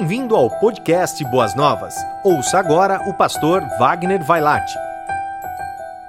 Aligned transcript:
Bem-vindo 0.00 0.34
ao 0.34 0.48
podcast 0.48 1.22
Boas 1.26 1.54
Novas. 1.54 1.94
Ouça 2.24 2.58
agora 2.58 3.06
o 3.06 3.12
pastor 3.12 3.62
Wagner 3.78 4.24
Vailate. 4.24 4.72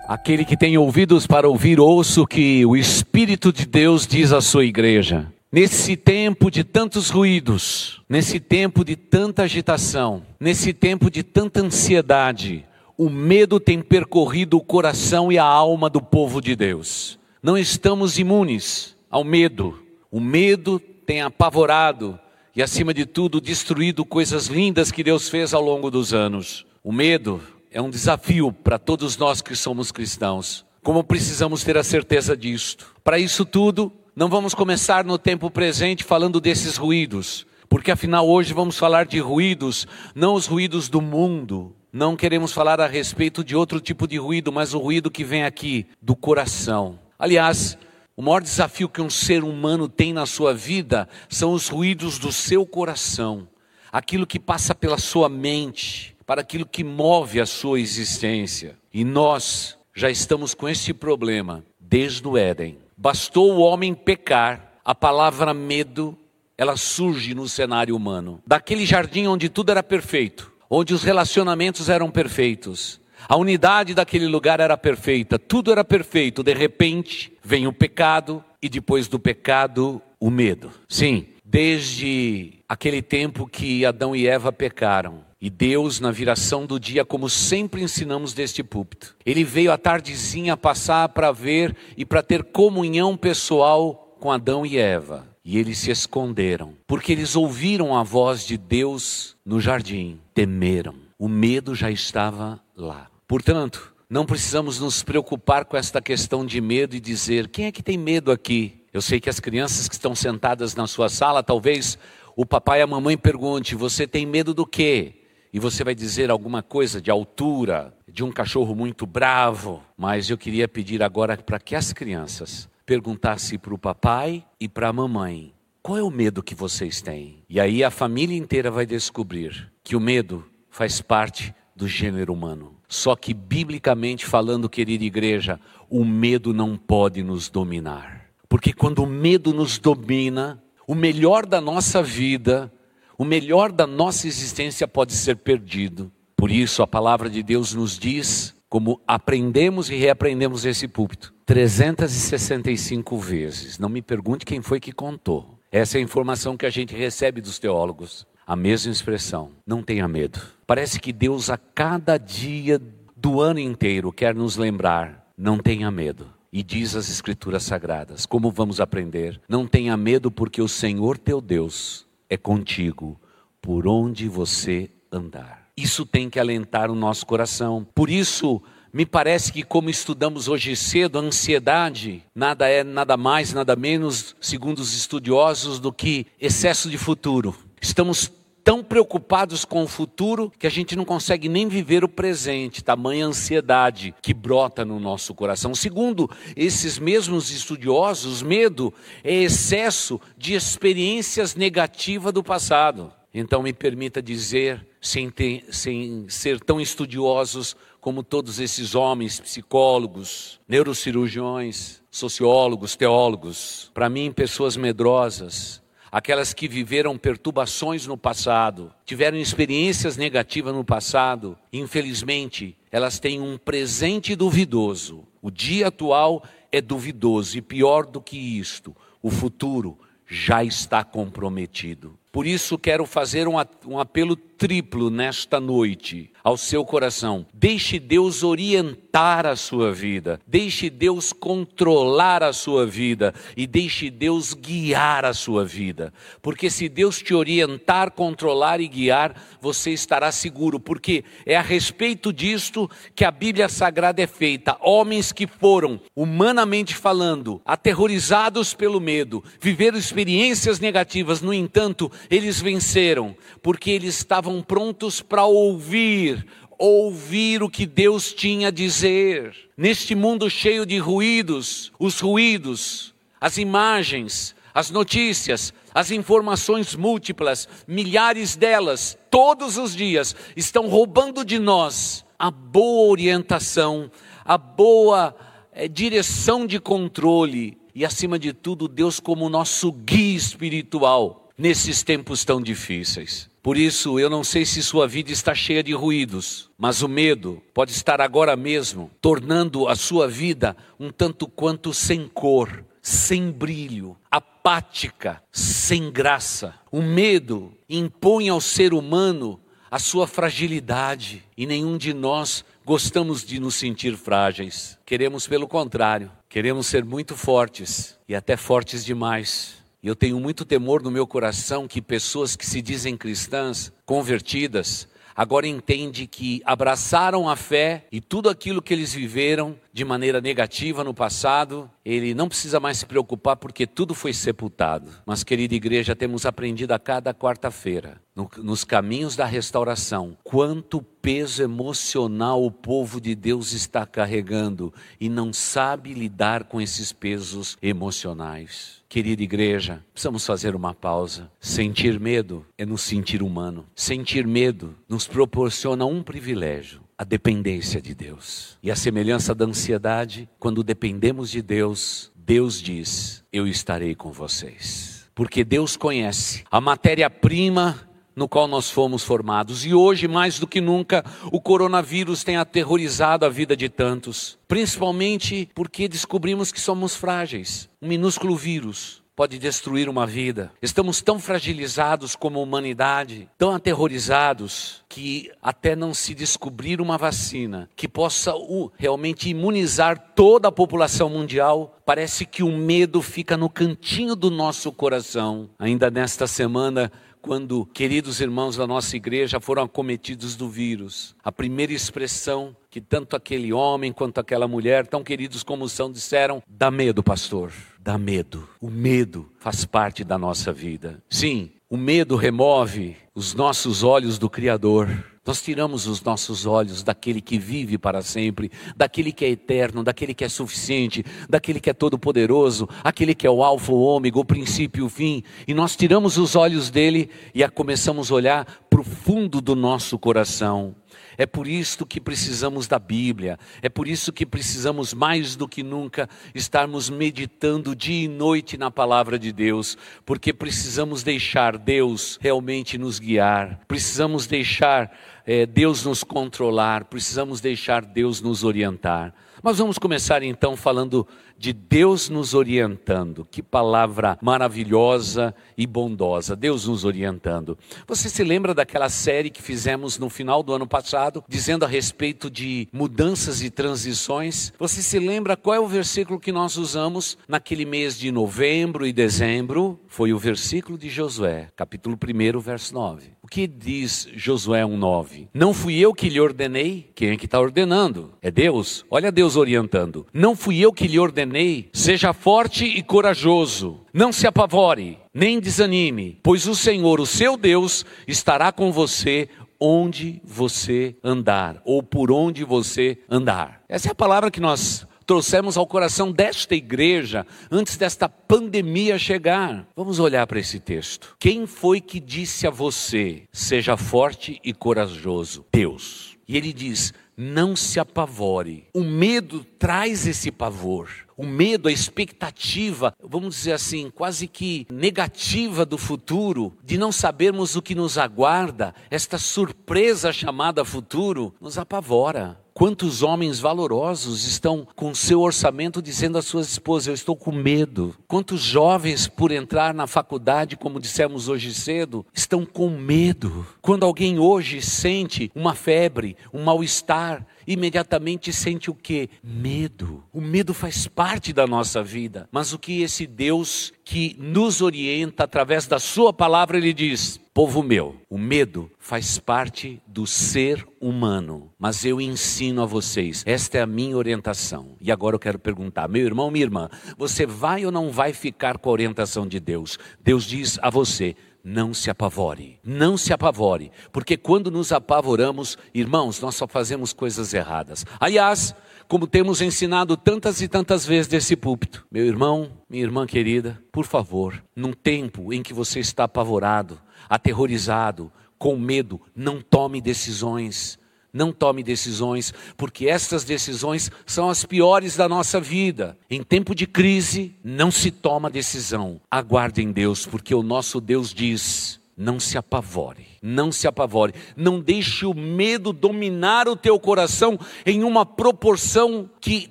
Aquele 0.07 0.45
que 0.45 0.55
tem 0.55 0.77
ouvidos 0.77 1.27
para 1.27 1.49
ouvir, 1.49 1.77
ouça 1.77 2.21
o 2.21 2.25
que 2.25 2.65
o 2.65 2.77
Espírito 2.77 3.51
de 3.51 3.65
Deus 3.65 4.07
diz 4.07 4.31
à 4.31 4.39
sua 4.39 4.63
igreja. 4.63 5.27
Nesse 5.51 5.97
tempo 5.97 6.49
de 6.49 6.63
tantos 6.63 7.09
ruídos, 7.09 8.01
nesse 8.07 8.39
tempo 8.39 8.85
de 8.85 8.95
tanta 8.95 9.43
agitação, 9.43 10.21
nesse 10.39 10.71
tempo 10.71 11.11
de 11.11 11.21
tanta 11.21 11.59
ansiedade, 11.59 12.63
o 12.97 13.09
medo 13.09 13.59
tem 13.59 13.81
percorrido 13.81 14.55
o 14.55 14.63
coração 14.63 15.29
e 15.29 15.37
a 15.37 15.43
alma 15.43 15.89
do 15.89 16.01
povo 16.01 16.39
de 16.39 16.55
Deus. 16.55 17.19
Não 17.43 17.57
estamos 17.57 18.17
imunes 18.17 18.95
ao 19.09 19.25
medo. 19.25 19.83
O 20.09 20.21
medo 20.21 20.79
tem 20.79 21.21
apavorado 21.21 22.17
e, 22.55 22.61
acima 22.61 22.93
de 22.93 23.05
tudo, 23.05 23.39
destruído 23.39 24.03
coisas 24.03 24.47
lindas 24.47 24.91
que 24.91 25.03
Deus 25.03 25.29
fez 25.29 25.53
ao 25.53 25.61
longo 25.61 25.89
dos 25.89 26.13
anos. 26.13 26.65
O 26.83 26.91
medo 26.91 27.41
é 27.71 27.81
um 27.81 27.89
desafio 27.89 28.51
para 28.51 28.77
todos 28.77 29.17
nós 29.17 29.41
que 29.41 29.55
somos 29.55 29.91
cristãos. 29.91 30.65
Como 30.83 31.03
precisamos 31.03 31.63
ter 31.63 31.77
a 31.77 31.83
certeza 31.83 32.35
disto? 32.35 32.95
Para 33.03 33.19
isso 33.19 33.45
tudo, 33.45 33.91
não 34.15 34.27
vamos 34.27 34.53
começar 34.53 35.05
no 35.05 35.17
tempo 35.17 35.49
presente 35.49 36.03
falando 36.03 36.41
desses 36.41 36.75
ruídos, 36.75 37.45
porque 37.69 37.91
afinal 37.91 38.27
hoje 38.27 38.53
vamos 38.53 38.77
falar 38.77 39.05
de 39.05 39.19
ruídos, 39.19 39.87
não 40.13 40.33
os 40.33 40.47
ruídos 40.47 40.89
do 40.89 40.99
mundo. 40.99 41.75
Não 41.93 42.15
queremos 42.15 42.51
falar 42.51 42.79
a 42.81 42.87
respeito 42.87 43.43
de 43.43 43.55
outro 43.55 43.79
tipo 43.79 44.07
de 44.07 44.17
ruído, 44.17 44.51
mas 44.51 44.73
o 44.73 44.79
ruído 44.79 45.11
que 45.11 45.23
vem 45.23 45.43
aqui 45.43 45.85
do 46.01 46.15
coração. 46.15 46.97
Aliás, 47.19 47.77
o 48.15 48.21
maior 48.21 48.41
desafio 48.41 48.89
que 48.89 49.01
um 49.01 49.09
ser 49.09 49.43
humano 49.43 49.87
tem 49.87 50.13
na 50.13 50.25
sua 50.25 50.53
vida 50.53 51.07
são 51.29 51.53
os 51.53 51.67
ruídos 51.69 52.19
do 52.19 52.31
seu 52.31 52.65
coração, 52.65 53.47
aquilo 53.91 54.27
que 54.27 54.39
passa 54.39 54.75
pela 54.75 54.97
sua 54.97 55.29
mente, 55.29 56.15
para 56.25 56.41
aquilo 56.41 56.65
que 56.65 56.83
move 56.83 57.41
a 57.41 57.45
sua 57.45 57.79
existência. 57.79 58.77
E 58.93 59.03
nós 59.03 59.77
já 59.93 60.09
estamos 60.09 60.53
com 60.53 60.69
esse 60.69 60.93
problema 60.93 61.63
desde 61.79 62.25
o 62.27 62.37
Éden. 62.37 62.77
Bastou 62.95 63.51
o 63.53 63.59
homem 63.59 63.93
pecar, 63.93 64.79
a 64.85 64.93
palavra 64.95 65.53
medo, 65.53 66.17
ela 66.57 66.77
surge 66.77 67.33
no 67.33 67.49
cenário 67.49 67.95
humano. 67.95 68.41
Daquele 68.45 68.85
jardim 68.85 69.27
onde 69.27 69.49
tudo 69.49 69.71
era 69.71 69.81
perfeito, 69.81 70.53
onde 70.69 70.93
os 70.93 71.03
relacionamentos 71.03 71.89
eram 71.89 72.11
perfeitos, 72.11 73.00
a 73.27 73.35
unidade 73.35 73.93
daquele 73.93 74.27
lugar 74.27 74.59
era 74.59 74.77
perfeita, 74.77 75.39
tudo 75.39 75.71
era 75.71 75.83
perfeito. 75.83 76.43
De 76.43 76.53
repente, 76.53 77.31
vem 77.43 77.67
o 77.67 77.73
pecado 77.73 78.43
e 78.61 78.69
depois 78.69 79.07
do 79.07 79.19
pecado, 79.19 80.01
o 80.19 80.29
medo. 80.29 80.71
Sim, 80.87 81.25
desde 81.43 82.59
aquele 82.67 83.01
tempo 83.01 83.47
que 83.47 83.85
Adão 83.85 84.15
e 84.15 84.27
Eva 84.27 84.51
pecaram, 84.51 85.25
e 85.41 85.49
Deus, 85.49 85.99
na 85.99 86.11
viração 86.11 86.67
do 86.67 86.79
dia, 86.79 87.03
como 87.03 87.27
sempre 87.27 87.81
ensinamos 87.81 88.31
deste 88.31 88.63
púlpito, 88.63 89.15
ele 89.25 89.43
veio 89.43 89.71
à 89.71 89.77
tardezinha 89.77 90.55
passar 90.55 91.09
para 91.09 91.31
ver 91.31 91.75
e 91.97 92.05
para 92.05 92.21
ter 92.21 92.43
comunhão 92.43 93.17
pessoal 93.17 94.15
com 94.19 94.31
Adão 94.31 94.63
e 94.63 94.77
Eva. 94.77 95.27
E 95.43 95.57
eles 95.57 95.79
se 95.79 95.89
esconderam, 95.89 96.73
porque 96.85 97.11
eles 97.11 97.35
ouviram 97.35 97.97
a 97.97 98.03
voz 98.03 98.45
de 98.45 98.55
Deus 98.55 99.35
no 99.43 99.59
jardim, 99.59 100.19
temeram. 100.35 100.93
O 101.17 101.27
medo 101.27 101.73
já 101.73 101.89
estava 101.89 102.61
lá. 102.77 103.10
Portanto, 103.31 103.93
não 104.09 104.25
precisamos 104.25 104.77
nos 104.77 105.03
preocupar 105.03 105.63
com 105.63 105.77
esta 105.77 106.01
questão 106.01 106.45
de 106.45 106.59
medo 106.59 106.97
e 106.97 106.99
dizer: 106.99 107.47
quem 107.47 107.65
é 107.65 107.71
que 107.71 107.81
tem 107.81 107.97
medo 107.97 108.29
aqui? 108.29 108.83
Eu 108.91 109.01
sei 109.01 109.21
que 109.21 109.29
as 109.29 109.39
crianças 109.39 109.87
que 109.87 109.93
estão 109.93 110.13
sentadas 110.13 110.75
na 110.75 110.85
sua 110.85 111.07
sala, 111.07 111.41
talvez 111.41 111.97
o 112.35 112.45
papai 112.45 112.79
e 112.79 112.81
a 112.81 112.87
mamãe 112.87 113.17
pergunte: 113.17 113.73
você 113.73 114.05
tem 114.05 114.25
medo 114.25 114.53
do 114.53 114.65
quê? 114.65 115.13
E 115.53 115.59
você 115.59 115.81
vai 115.81 115.95
dizer 115.95 116.29
alguma 116.29 116.61
coisa 116.61 116.99
de 116.99 117.09
altura, 117.09 117.95
de 118.05 118.21
um 118.21 118.33
cachorro 118.33 118.75
muito 118.75 119.05
bravo. 119.05 119.81
Mas 119.95 120.29
eu 120.29 120.37
queria 120.37 120.67
pedir 120.67 121.01
agora 121.01 121.37
para 121.37 121.57
que 121.57 121.73
as 121.73 121.93
crianças 121.93 122.67
perguntassem 122.85 123.57
para 123.57 123.73
o 123.73 123.77
papai 123.77 124.43
e 124.59 124.67
para 124.67 124.89
a 124.89 124.93
mamãe: 124.93 125.53
qual 125.81 125.97
é 125.97 126.03
o 126.03 126.11
medo 126.11 126.43
que 126.43 126.53
vocês 126.53 127.01
têm? 127.01 127.45
E 127.47 127.61
aí 127.61 127.81
a 127.81 127.89
família 127.89 128.35
inteira 128.37 128.69
vai 128.69 128.85
descobrir 128.85 129.71
que 129.85 129.95
o 129.95 130.01
medo 130.01 130.45
faz 130.69 130.99
parte 130.99 131.55
do 131.73 131.87
gênero 131.87 132.33
humano. 132.33 132.80
Só 132.91 133.15
que, 133.15 133.33
biblicamente 133.33 134.25
falando, 134.25 134.67
querida 134.67 135.05
igreja, 135.05 135.57
o 135.89 136.03
medo 136.03 136.53
não 136.53 136.75
pode 136.75 137.23
nos 137.23 137.49
dominar. 137.49 138.25
Porque 138.49 138.73
quando 138.73 139.01
o 139.01 139.07
medo 139.07 139.53
nos 139.53 139.79
domina, 139.79 140.61
o 140.85 140.93
melhor 140.93 141.45
da 141.45 141.61
nossa 141.61 142.03
vida, 142.03 142.69
o 143.17 143.23
melhor 143.23 143.71
da 143.71 143.87
nossa 143.87 144.27
existência 144.27 144.89
pode 144.89 145.13
ser 145.13 145.37
perdido. 145.37 146.11
Por 146.35 146.51
isso, 146.51 146.83
a 146.83 146.87
palavra 146.87 147.29
de 147.29 147.41
Deus 147.41 147.73
nos 147.73 147.97
diz, 147.97 148.53
como 148.67 148.99
aprendemos 149.07 149.89
e 149.89 149.95
reaprendemos 149.95 150.65
esse 150.65 150.85
púlpito, 150.85 151.33
365 151.45 153.17
vezes. 153.17 153.79
Não 153.79 153.87
me 153.87 154.01
pergunte 154.01 154.45
quem 154.45 154.61
foi 154.61 154.81
que 154.81 154.91
contou. 154.91 155.57
Essa 155.71 155.97
é 155.97 156.01
a 156.01 156.03
informação 156.03 156.57
que 156.57 156.65
a 156.65 156.69
gente 156.69 156.93
recebe 156.93 157.39
dos 157.39 157.57
teólogos 157.57 158.27
a 158.51 158.55
mesma 158.57 158.91
expressão: 158.91 159.51
não 159.65 159.81
tenha 159.81 160.05
medo. 160.09 160.37
Parece 160.67 160.99
que 160.99 161.13
Deus 161.13 161.49
a 161.49 161.57
cada 161.57 162.17
dia 162.17 162.81
do 163.15 163.39
ano 163.39 163.61
inteiro 163.61 164.11
quer 164.11 164.35
nos 164.35 164.57
lembrar: 164.57 165.31
não 165.37 165.57
tenha 165.57 165.89
medo. 165.89 166.27
E 166.51 166.61
diz 166.61 166.93
as 166.93 167.09
Escrituras 167.09 167.63
Sagradas: 167.63 168.25
como 168.25 168.51
vamos 168.51 168.81
aprender? 168.81 169.39
Não 169.47 169.65
tenha 169.65 169.95
medo, 169.95 170.29
porque 170.29 170.61
o 170.61 170.67
Senhor 170.67 171.17
teu 171.17 171.39
Deus 171.39 172.05
é 172.29 172.35
contigo 172.35 173.17
por 173.61 173.87
onde 173.87 174.27
você 174.27 174.89
andar. 175.09 175.69
Isso 175.77 176.05
tem 176.05 176.29
que 176.29 176.37
alentar 176.37 176.91
o 176.91 176.95
nosso 176.95 177.25
coração. 177.25 177.87
Por 177.95 178.09
isso, 178.09 178.61
me 178.91 179.05
parece 179.05 179.53
que, 179.53 179.63
como 179.63 179.89
estudamos 179.89 180.49
hoje 180.49 180.75
cedo, 180.75 181.17
a 181.17 181.21
ansiedade 181.21 182.21
nada 182.35 182.67
é 182.67 182.83
nada 182.83 183.15
mais, 183.15 183.53
nada 183.53 183.77
menos, 183.77 184.35
segundo 184.41 184.79
os 184.79 184.93
estudiosos, 184.93 185.79
do 185.79 185.93
que 185.93 186.27
excesso 186.37 186.89
de 186.89 186.97
futuro. 186.97 187.55
Estamos 187.81 188.31
tão 188.63 188.83
preocupados 188.83 189.65
com 189.65 189.83
o 189.83 189.87
futuro 189.87 190.51
que 190.57 190.67
a 190.67 190.69
gente 190.69 190.95
não 190.95 191.05
consegue 191.05 191.49
nem 191.49 191.67
viver 191.67 192.03
o 192.03 192.09
presente, 192.09 192.83
tamanha 192.83 193.25
ansiedade 193.25 194.13
que 194.21 194.33
brota 194.33 194.85
no 194.85 194.99
nosso 194.99 195.33
coração. 195.33 195.73
Segundo 195.73 196.29
esses 196.55 196.99
mesmos 196.99 197.51
estudiosos, 197.51 198.41
medo 198.41 198.93
é 199.23 199.33
excesso 199.33 200.19
de 200.37 200.53
experiências 200.53 201.55
negativas 201.55 202.33
do 202.33 202.43
passado. 202.43 203.11
Então, 203.33 203.63
me 203.63 203.71
permita 203.71 204.21
dizer, 204.21 204.85
sem, 204.99 205.29
ter, 205.29 205.63
sem 205.71 206.25
ser 206.27 206.59
tão 206.59 206.81
estudiosos 206.81 207.77
como 208.01 208.23
todos 208.23 208.59
esses 208.59 208.93
homens, 208.93 209.39
psicólogos, 209.39 210.59
neurocirurgiões, 210.67 212.01
sociólogos, 212.11 212.95
teólogos, 212.95 213.89
para 213.93 214.09
mim, 214.09 214.31
pessoas 214.31 214.75
medrosas, 214.75 215.80
aquelas 216.11 216.53
que 216.53 216.67
viveram 216.67 217.17
perturbações 217.17 218.05
no 218.05 218.17
passado, 218.17 218.93
tiveram 219.05 219.37
experiências 219.37 220.17
negativas 220.17 220.73
no 220.73 220.83
passado, 220.83 221.57
infelizmente, 221.71 222.77
elas 222.91 223.19
têm 223.19 223.39
um 223.39 223.57
presente 223.57 224.35
duvidoso. 224.35 225.25
O 225.41 225.49
dia 225.49 225.87
atual 225.87 226.43
é 226.71 226.81
duvidoso 226.81 227.57
e 227.57 227.61
pior 227.61 228.05
do 228.05 228.21
que 228.21 228.37
isto, 228.37 228.95
o 229.21 229.29
futuro 229.29 229.97
já 230.27 230.63
está 230.63 231.03
comprometido. 231.03 232.19
Por 232.31 232.47
isso 232.47 232.77
quero 232.77 233.05
fazer 233.05 233.45
um, 233.47 233.99
apelo 233.99 234.37
triplo 234.61 235.09
nesta 235.09 235.59
noite 235.59 236.31
ao 236.43 236.55
seu 236.55 236.85
coração. 236.85 237.45
Deixe 237.53 237.99
Deus 237.99 238.43
orientar 238.43 239.45
a 239.45 239.55
sua 239.55 239.91
vida, 239.91 240.39
deixe 240.45 240.89
Deus 240.89 241.33
controlar 241.33 242.43
a 242.43 242.53
sua 242.53 242.85
vida 242.85 243.33
e 243.57 243.67
deixe 243.67 244.09
Deus 244.09 244.53
guiar 244.53 245.25
a 245.25 245.33
sua 245.33 245.65
vida. 245.65 246.13
Porque 246.41 246.69
se 246.69 246.87
Deus 246.87 247.19
te 247.19 247.33
orientar, 247.33 248.11
controlar 248.11 248.79
e 248.79 248.87
guiar, 248.87 249.35
você 249.59 249.91
estará 249.91 250.31
seguro, 250.31 250.79
porque 250.79 251.23
é 251.45 251.55
a 251.55 251.61
respeito 251.61 252.31
disto 252.31 252.89
que 253.13 253.25
a 253.25 253.31
Bíblia 253.31 253.67
Sagrada 253.67 254.21
é 254.21 254.27
feita. 254.27 254.77
Homens 254.79 255.31
que 255.31 255.47
foram, 255.47 255.99
humanamente 256.15 256.95
falando, 256.95 257.61
aterrorizados 257.65 258.73
pelo 258.73 259.01
medo, 259.01 259.43
viveram 259.59 259.97
experiências 259.97 260.79
negativas, 260.79 261.41
no 261.41 261.53
entanto, 261.53 262.11
eles 262.29 262.61
venceram, 262.61 263.35
porque 263.61 263.91
eles 263.91 264.17
estavam 264.17 264.61
prontos 264.61 265.21
para 265.21 265.45
ouvir, 265.45 266.45
ouvir 266.77 267.61
o 267.61 267.69
que 267.69 267.85
Deus 267.85 268.33
tinha 268.33 268.69
a 268.69 268.71
dizer. 268.71 269.55
Neste 269.77 270.15
mundo 270.15 270.49
cheio 270.49 270.85
de 270.85 270.97
ruídos, 270.97 271.91
os 271.99 272.19
ruídos, 272.19 273.13
as 273.39 273.57
imagens, 273.57 274.55
as 274.73 274.89
notícias, 274.89 275.73
as 275.93 276.11
informações 276.11 276.95
múltiplas, 276.95 277.67
milhares 277.87 278.55
delas, 278.55 279.17
todos 279.29 279.77
os 279.77 279.95
dias, 279.95 280.35
estão 280.55 280.87
roubando 280.87 281.43
de 281.43 281.59
nós 281.59 282.25
a 282.39 282.49
boa 282.49 283.09
orientação, 283.09 284.09
a 284.43 284.57
boa 284.57 285.35
é, 285.71 285.87
direção 285.87 286.65
de 286.65 286.79
controle 286.79 287.77
e, 287.93 288.03
acima 288.03 288.39
de 288.39 288.53
tudo, 288.53 288.87
Deus 288.87 289.19
como 289.19 289.49
nosso 289.49 289.91
guia 289.91 290.37
espiritual 290.37 291.40
nesses 291.61 292.01
tempos 292.01 292.43
tão 292.43 292.59
difíceis. 292.59 293.47
Por 293.61 293.77
isso, 293.77 294.19
eu 294.19 294.31
não 294.31 294.43
sei 294.43 294.65
se 294.65 294.81
sua 294.81 295.07
vida 295.07 295.31
está 295.31 295.53
cheia 295.53 295.83
de 295.83 295.93
ruídos, 295.93 296.71
mas 296.75 297.03
o 297.03 297.07
medo 297.07 297.61
pode 297.71 297.91
estar 297.91 298.19
agora 298.19 298.55
mesmo 298.55 299.11
tornando 299.21 299.87
a 299.87 299.95
sua 299.95 300.27
vida 300.27 300.75
um 300.99 301.11
tanto 301.11 301.47
quanto 301.47 301.93
sem 301.93 302.27
cor, 302.27 302.83
sem 302.99 303.51
brilho, 303.51 304.17
apática, 304.31 305.39
sem 305.51 306.11
graça. 306.11 306.73
O 306.91 306.99
medo 306.99 307.71
impõe 307.87 308.49
ao 308.49 308.59
ser 308.59 308.91
humano 308.91 309.59
a 309.91 309.99
sua 309.99 310.25
fragilidade 310.25 311.43
e 311.55 311.67
nenhum 311.67 311.95
de 311.95 312.11
nós 312.11 312.65
gostamos 312.83 313.45
de 313.45 313.59
nos 313.59 313.75
sentir 313.75 314.17
frágeis. 314.17 314.97
Queremos, 315.05 315.45
pelo 315.45 315.67
contrário, 315.67 316.31
queremos 316.49 316.87
ser 316.87 317.05
muito 317.05 317.37
fortes 317.37 318.17
e 318.27 318.33
até 318.33 318.57
fortes 318.57 319.05
demais. 319.05 319.80
E 320.03 320.07
eu 320.07 320.15
tenho 320.15 320.39
muito 320.39 320.65
temor 320.65 321.03
no 321.03 321.11
meu 321.11 321.27
coração 321.27 321.87
que 321.87 322.01
pessoas 322.01 322.55
que 322.55 322.65
se 322.65 322.81
dizem 322.81 323.15
cristãs, 323.15 323.93
convertidas, 324.03 325.07
agora 325.35 325.67
entendem 325.67 326.25
que 326.25 326.59
abraçaram 326.65 327.47
a 327.47 327.55
fé 327.55 328.07
e 328.11 328.19
tudo 328.19 328.49
aquilo 328.49 328.81
que 328.81 328.95
eles 328.95 329.13
viveram 329.13 329.77
de 329.93 330.05
maneira 330.05 330.39
negativa 330.39 331.03
no 331.03 331.13
passado, 331.13 331.89
ele 332.03 332.33
não 332.33 332.47
precisa 332.47 332.79
mais 332.79 332.97
se 332.97 333.05
preocupar 333.05 333.57
porque 333.57 333.85
tudo 333.85 334.13
foi 334.13 334.33
sepultado. 334.33 335.11
Mas, 335.25 335.43
querida 335.43 335.75
igreja, 335.75 336.15
temos 336.15 336.45
aprendido 336.45 336.93
a 336.93 336.99
cada 336.99 337.33
quarta-feira, 337.33 338.21
no, 338.35 338.49
nos 338.57 338.83
caminhos 338.83 339.35
da 339.35 339.45
restauração, 339.45 340.37
quanto 340.43 341.01
peso 341.01 341.61
emocional 341.61 342.63
o 342.63 342.71
povo 342.71 343.21
de 343.21 343.35
Deus 343.35 343.73
está 343.73 344.05
carregando 344.05 344.93
e 345.19 345.29
não 345.29 345.53
sabe 345.53 346.13
lidar 346.13 346.63
com 346.63 346.81
esses 346.81 347.11
pesos 347.11 347.77
emocionais. 347.81 349.01
Querida 349.07 349.43
igreja, 349.43 350.01
precisamos 350.13 350.45
fazer 350.45 350.73
uma 350.73 350.93
pausa. 350.93 351.51
Sentir 351.59 352.17
medo 352.17 352.65
é 352.77 352.85
nos 352.85 353.01
sentir 353.01 353.43
humano. 353.43 353.85
Sentir 353.93 354.47
medo 354.47 354.95
nos 355.07 355.27
proporciona 355.27 356.05
um 356.05 356.23
privilégio: 356.23 357.01
a 357.21 357.23
dependência 357.23 358.01
de 358.01 358.15
Deus. 358.15 358.79
E 358.81 358.89
a 358.89 358.95
semelhança 358.95 359.53
da 359.53 359.63
ansiedade, 359.63 360.49
quando 360.57 360.83
dependemos 360.83 361.51
de 361.51 361.61
Deus, 361.61 362.31
Deus 362.35 362.81
diz: 362.81 363.43
Eu 363.53 363.67
estarei 363.67 364.15
com 364.15 364.31
vocês. 364.31 365.29
Porque 365.35 365.63
Deus 365.63 365.95
conhece 365.95 366.63
a 366.71 366.81
matéria-prima 366.81 368.09
no 368.35 368.49
qual 368.49 368.67
nós 368.67 368.89
fomos 368.89 369.23
formados. 369.23 369.85
E 369.85 369.93
hoje, 369.93 370.27
mais 370.27 370.57
do 370.57 370.65
que 370.65 370.81
nunca, 370.81 371.23
o 371.51 371.61
coronavírus 371.61 372.43
tem 372.43 372.57
aterrorizado 372.57 373.45
a 373.45 373.49
vida 373.49 373.77
de 373.77 373.87
tantos, 373.87 374.57
principalmente 374.67 375.69
porque 375.75 376.07
descobrimos 376.07 376.71
que 376.71 376.81
somos 376.81 377.15
frágeis. 377.15 377.87
Um 378.01 378.07
minúsculo 378.07 378.55
vírus 378.55 379.20
pode 379.41 379.57
destruir 379.57 380.07
uma 380.07 380.27
vida. 380.27 380.71
Estamos 380.83 381.19
tão 381.19 381.39
fragilizados 381.39 382.35
como 382.35 382.61
humanidade, 382.61 383.49
tão 383.57 383.71
aterrorizados, 383.71 385.03
que 385.09 385.49
até 385.59 385.95
não 385.95 386.13
se 386.13 386.35
descobrir 386.35 387.01
uma 387.01 387.17
vacina 387.17 387.89
que 387.95 388.07
possa 388.07 388.53
realmente 388.99 389.49
imunizar 389.49 390.33
toda 390.35 390.67
a 390.67 390.71
população 390.71 391.27
mundial, 391.27 391.97
parece 392.05 392.45
que 392.45 392.61
o 392.61 392.71
medo 392.71 393.19
fica 393.19 393.57
no 393.57 393.67
cantinho 393.67 394.35
do 394.35 394.51
nosso 394.51 394.91
coração. 394.91 395.71
Ainda 395.79 396.11
nesta 396.11 396.45
semana, 396.45 397.11
quando 397.41 397.85
queridos 397.87 398.39
irmãos 398.39 398.75
da 398.75 398.85
nossa 398.85 399.15
igreja 399.15 399.59
foram 399.59 399.83
acometidos 399.83 400.55
do 400.55 400.69
vírus. 400.69 401.35
A 401.43 401.51
primeira 401.51 401.91
expressão 401.93 402.75
que 402.89 403.01
tanto 403.01 403.35
aquele 403.35 403.73
homem 403.73 404.11
quanto 404.11 404.39
aquela 404.39 404.67
mulher, 404.67 405.07
tão 405.07 405.23
queridos 405.23 405.63
como 405.63 405.89
são, 405.89 406.11
disseram: 406.11 406.61
dá 406.67 406.91
medo, 406.91 407.23
pastor, 407.23 407.71
dá 407.99 408.17
medo. 408.17 408.67
O 408.79 408.89
medo 408.89 409.49
faz 409.59 409.85
parte 409.85 410.23
da 410.23 410.37
nossa 410.37 410.71
vida. 410.71 411.23
Sim, 411.29 411.71
o 411.89 411.97
medo 411.97 412.35
remove 412.35 413.17
os 413.33 413.53
nossos 413.53 414.03
olhos 414.03 414.37
do 414.37 414.49
Criador. 414.49 415.30
Nós 415.43 415.59
tiramos 415.59 416.05
os 416.05 416.21
nossos 416.21 416.67
olhos 416.67 417.01
daquele 417.01 417.41
que 417.41 417.57
vive 417.57 417.97
para 417.97 418.21
sempre, 418.21 418.71
daquele 418.95 419.31
que 419.31 419.43
é 419.43 419.49
eterno, 419.49 420.03
daquele 420.03 420.35
que 420.35 420.43
é 420.43 420.49
suficiente, 420.49 421.25
daquele 421.49 421.79
que 421.79 421.89
é 421.89 421.93
todo-poderoso, 421.93 422.87
aquele 423.03 423.33
que 423.33 423.47
é 423.47 423.49
o 423.49 423.63
Alfa, 423.63 423.91
o 423.91 424.01
Ômega, 424.01 424.37
o 424.37 424.45
princípio 424.45 425.01
e 425.01 425.05
o 425.05 425.09
fim, 425.09 425.41
e 425.67 425.73
nós 425.73 425.95
tiramos 425.95 426.37
os 426.37 426.55
olhos 426.55 426.91
dele 426.91 427.27
e 427.55 427.67
começamos 427.69 428.31
a 428.31 428.35
olhar 428.35 428.65
para 428.87 429.01
o 429.01 429.03
fundo 429.03 429.59
do 429.59 429.75
nosso 429.75 430.19
coração. 430.19 430.95
É 431.41 431.45
por 431.47 431.67
isso 431.67 432.05
que 432.05 432.21
precisamos 432.21 432.87
da 432.87 432.99
Bíblia, 432.99 433.57
é 433.81 433.89
por 433.89 434.07
isso 434.07 434.31
que 434.31 434.45
precisamos 434.45 435.11
mais 435.11 435.55
do 435.55 435.67
que 435.67 435.81
nunca 435.81 436.29
estarmos 436.53 437.09
meditando 437.09 437.95
dia 437.95 438.25
e 438.25 438.27
noite 438.27 438.77
na 438.77 438.91
palavra 438.91 439.39
de 439.39 439.51
Deus, 439.51 439.97
porque 440.23 440.53
precisamos 440.53 441.23
deixar 441.23 441.79
Deus 441.79 442.37
realmente 442.39 442.95
nos 442.95 443.17
guiar, 443.17 443.79
precisamos 443.87 444.45
deixar 444.45 445.11
é, 445.43 445.65
Deus 445.65 446.05
nos 446.05 446.23
controlar, 446.23 447.05
precisamos 447.05 447.59
deixar 447.59 448.05
Deus 448.05 448.39
nos 448.39 448.63
orientar. 448.63 449.33
Mas 449.63 449.77
vamos 449.77 449.99
começar 449.99 450.41
então 450.41 450.75
falando 450.75 451.27
de 451.55 451.71
Deus 451.71 452.29
nos 452.29 452.55
orientando. 452.55 453.47
Que 453.49 453.61
palavra 453.61 454.35
maravilhosa 454.41 455.53
e 455.81 455.87
bondosa, 455.87 456.55
Deus 456.55 456.87
nos 456.87 457.03
orientando. 457.03 457.75
Você 458.07 458.29
se 458.29 458.43
lembra 458.43 458.71
daquela 458.71 459.09
série 459.09 459.49
que 459.49 459.63
fizemos 459.63 460.19
no 460.19 460.29
final 460.29 460.61
do 460.61 460.73
ano 460.73 460.85
passado, 460.85 461.43
dizendo 461.49 461.83
a 461.83 461.87
respeito 461.87 462.51
de 462.51 462.87
mudanças 462.93 463.63
e 463.63 463.71
transições? 463.71 464.71
Você 464.77 465.01
se 465.01 465.17
lembra 465.17 465.57
qual 465.57 465.75
é 465.75 465.79
o 465.79 465.87
versículo 465.87 466.39
que 466.39 466.51
nós 466.51 466.77
usamos 466.77 467.35
naquele 467.47 467.83
mês 467.83 468.19
de 468.19 468.31
novembro 468.31 469.07
e 469.07 469.11
dezembro? 469.11 469.99
Foi 470.05 470.31
o 470.31 470.37
versículo 470.37 470.99
de 470.99 471.09
Josué, 471.09 471.69
capítulo 471.75 472.15
1, 472.15 472.59
verso 472.59 472.93
9 472.93 473.41
que 473.51 473.67
diz 473.67 474.29
Josué 474.33 474.81
1,9? 474.83 475.49
Não 475.53 475.73
fui 475.73 475.99
eu 475.99 476.13
que 476.13 476.29
lhe 476.29 476.39
ordenei? 476.39 477.11
Quem 477.13 477.31
é 477.31 477.37
que 477.37 477.43
está 477.43 477.59
ordenando? 477.59 478.31
É 478.41 478.49
Deus. 478.49 479.05
Olha 479.11 479.29
Deus 479.29 479.57
orientando. 479.57 480.25
Não 480.33 480.55
fui 480.55 480.79
eu 480.79 480.93
que 480.93 481.05
lhe 481.05 481.19
ordenei? 481.19 481.89
Seja 481.91 482.31
forte 482.31 482.85
e 482.85 483.03
corajoso. 483.03 484.05
Não 484.13 484.31
se 484.31 484.47
apavore, 484.47 485.19
nem 485.33 485.59
desanime, 485.59 486.39
pois 486.43 486.67
o 486.67 486.75
Senhor, 486.75 487.19
o 487.19 487.25
seu 487.25 487.55
Deus, 487.55 488.05
estará 488.27 488.71
com 488.71 488.91
você 488.91 489.47
onde 489.79 490.39
você 490.43 491.15
andar, 491.23 491.81
ou 491.83 492.03
por 492.03 492.31
onde 492.31 492.63
você 492.63 493.17
andar. 493.29 493.81
Essa 493.89 494.09
é 494.09 494.11
a 494.11 494.15
palavra 494.15 494.51
que 494.51 494.59
nós 494.59 495.07
trouxemos 495.25 495.77
ao 495.77 495.87
coração 495.87 496.31
desta 496.31 496.75
igreja 496.75 497.47
antes 497.71 497.97
desta 497.97 498.27
pandemia 498.27 499.17
chegar. 499.17 499.87
Vamos 499.95 500.19
olhar 500.19 500.45
para 500.45 500.59
esse 500.59 500.79
texto. 500.79 501.35
Quem 501.39 501.65
foi 501.65 502.01
que 502.01 502.19
disse 502.19 502.67
a 502.67 502.69
você: 502.69 503.43
seja 503.51 503.97
forte 503.97 504.59
e 504.63 504.73
corajoso? 504.73 505.65
Deus. 505.71 506.37
E 506.47 506.57
ele 506.57 506.73
diz: 506.73 507.13
não 507.41 507.75
se 507.75 507.99
apavore. 507.99 508.87
O 508.93 509.03
medo 509.03 509.65
traz 509.79 510.27
esse 510.27 510.51
pavor. 510.51 511.09
O 511.35 511.43
medo, 511.43 511.89
a 511.89 511.91
expectativa, 511.91 513.15
vamos 513.19 513.55
dizer 513.55 513.71
assim, 513.71 514.11
quase 514.11 514.47
que 514.47 514.85
negativa 514.91 515.83
do 515.83 515.97
futuro, 515.97 516.77
de 516.83 516.99
não 516.99 517.11
sabermos 517.11 517.75
o 517.75 517.81
que 517.81 517.95
nos 517.95 518.19
aguarda, 518.19 518.93
esta 519.09 519.39
surpresa 519.39 520.31
chamada 520.31 520.85
futuro, 520.85 521.51
nos 521.59 521.79
apavora. 521.79 522.60
Quantos 522.81 523.21
homens 523.21 523.59
valorosos 523.59 524.43
estão 524.43 524.87
com 524.95 525.13
seu 525.13 525.39
orçamento 525.41 526.01
dizendo 526.01 526.39
às 526.39 526.45
suas 526.45 526.67
esposas: 526.67 527.05
Eu 527.09 527.13
estou 527.13 527.35
com 527.35 527.51
medo. 527.51 528.15
Quantos 528.27 528.59
jovens, 528.59 529.27
por 529.27 529.51
entrar 529.51 529.93
na 529.93 530.07
faculdade, 530.07 530.75
como 530.75 530.99
dissemos 530.99 531.47
hoje 531.47 531.75
cedo, 531.75 532.25
estão 532.33 532.65
com 532.65 532.89
medo. 532.89 533.67
Quando 533.83 534.03
alguém 534.03 534.39
hoje 534.39 534.81
sente 534.81 535.51
uma 535.53 535.75
febre, 535.75 536.35
um 536.51 536.63
mal-estar, 536.63 537.45
imediatamente 537.67 538.51
sente 538.51 538.89
o 538.89 538.95
que? 538.95 539.29
Medo. 539.43 540.23
O 540.33 540.41
medo 540.41 540.73
faz 540.73 541.05
parte 541.05 541.53
da 541.53 541.67
nossa 541.67 542.01
vida. 542.01 542.49
Mas 542.51 542.73
o 542.73 542.79
que 542.79 543.03
esse 543.03 543.27
Deus 543.27 543.93
que 544.03 544.35
nos 544.39 544.81
orienta 544.81 545.43
através 545.43 545.85
da 545.85 545.99
Sua 545.99 546.33
palavra, 546.33 546.79
Ele 546.79 546.93
diz: 546.93 547.39
Povo 547.53 547.83
meu, 547.83 548.15
o 548.29 548.37
medo 548.37 548.89
faz 548.97 549.37
parte 549.37 550.01
do 550.07 550.25
ser 550.25 550.87
humano, 551.01 551.69
mas 551.77 552.05
eu 552.05 552.21
ensino 552.21 552.81
a 552.81 552.85
vocês, 552.85 553.43
esta 553.45 553.77
é 553.77 553.81
a 553.81 553.85
minha 553.85 554.15
orientação. 554.15 554.95
E 555.01 555.11
agora 555.11 555.35
eu 555.35 555.39
quero 555.39 555.59
perguntar, 555.59 556.07
meu 556.07 556.25
irmão, 556.25 556.49
minha 556.49 556.63
irmã, 556.63 556.89
você 557.17 557.45
vai 557.45 557.85
ou 557.85 557.91
não 557.91 558.09
vai 558.09 558.31
ficar 558.31 558.77
com 558.77 558.87
a 558.87 558.93
orientação 558.93 559.45
de 559.45 559.59
Deus? 559.59 559.99
Deus 560.23 560.45
diz 560.45 560.79
a 560.81 560.89
você: 560.89 561.35
não 561.61 561.93
se 561.93 562.09
apavore, 562.09 562.79
não 562.85 563.17
se 563.17 563.33
apavore, 563.33 563.91
porque 564.13 564.37
quando 564.37 564.71
nos 564.71 564.93
apavoramos, 564.93 565.77
irmãos, 565.93 566.39
nós 566.39 566.55
só 566.55 566.65
fazemos 566.65 567.11
coisas 567.11 567.53
erradas. 567.53 568.05
Aliás, 568.17 568.73
como 569.11 569.27
temos 569.27 569.61
ensinado 569.61 570.15
tantas 570.15 570.61
e 570.61 570.69
tantas 570.69 571.05
vezes 571.05 571.27
desse 571.27 571.53
púlpito, 571.53 572.07
meu 572.09 572.25
irmão, 572.25 572.71
minha 572.89 573.03
irmã 573.03 573.27
querida, 573.27 573.77
por 573.91 574.05
favor, 574.05 574.63
num 574.73 574.93
tempo 574.93 575.51
em 575.51 575.61
que 575.61 575.73
você 575.73 575.99
está 575.99 576.23
apavorado, 576.23 576.97
aterrorizado, 577.27 578.31
com 578.57 578.77
medo, 578.77 579.19
não 579.35 579.59
tome 579.59 579.99
decisões, 579.99 580.97
Não 581.33 581.53
tome 581.53 581.81
decisões, 581.81 582.53
porque 582.75 583.07
estas 583.07 583.45
decisões 583.45 584.11
são 584.25 584.49
as 584.49 584.65
piores 584.65 585.15
da 585.15 585.29
nossa 585.29 585.61
vida. 585.61 586.17
Em 586.29 586.43
tempo 586.43 586.75
de 586.75 586.85
crise, 586.85 587.55
não 587.63 587.89
se 587.89 588.11
toma 588.11 588.49
decisão. 588.49 589.21
Aguarde 589.31 589.81
em 589.81 589.93
Deus, 589.93 590.25
porque 590.25 590.53
o 590.53 590.61
nosso 590.61 590.99
Deus 590.99 591.33
diz: 591.33 592.00
não 592.15 592.39
se 592.39 592.57
apavore, 592.57 593.27
não 593.41 593.71
se 593.71 593.87
apavore, 593.87 594.33
não 594.55 594.79
deixe 594.79 595.25
o 595.25 595.33
medo 595.33 595.91
dominar 595.91 596.67
o 596.67 596.75
teu 596.75 596.99
coração 596.99 597.57
em 597.85 598.03
uma 598.03 598.25
proporção 598.25 599.29
que 599.39 599.69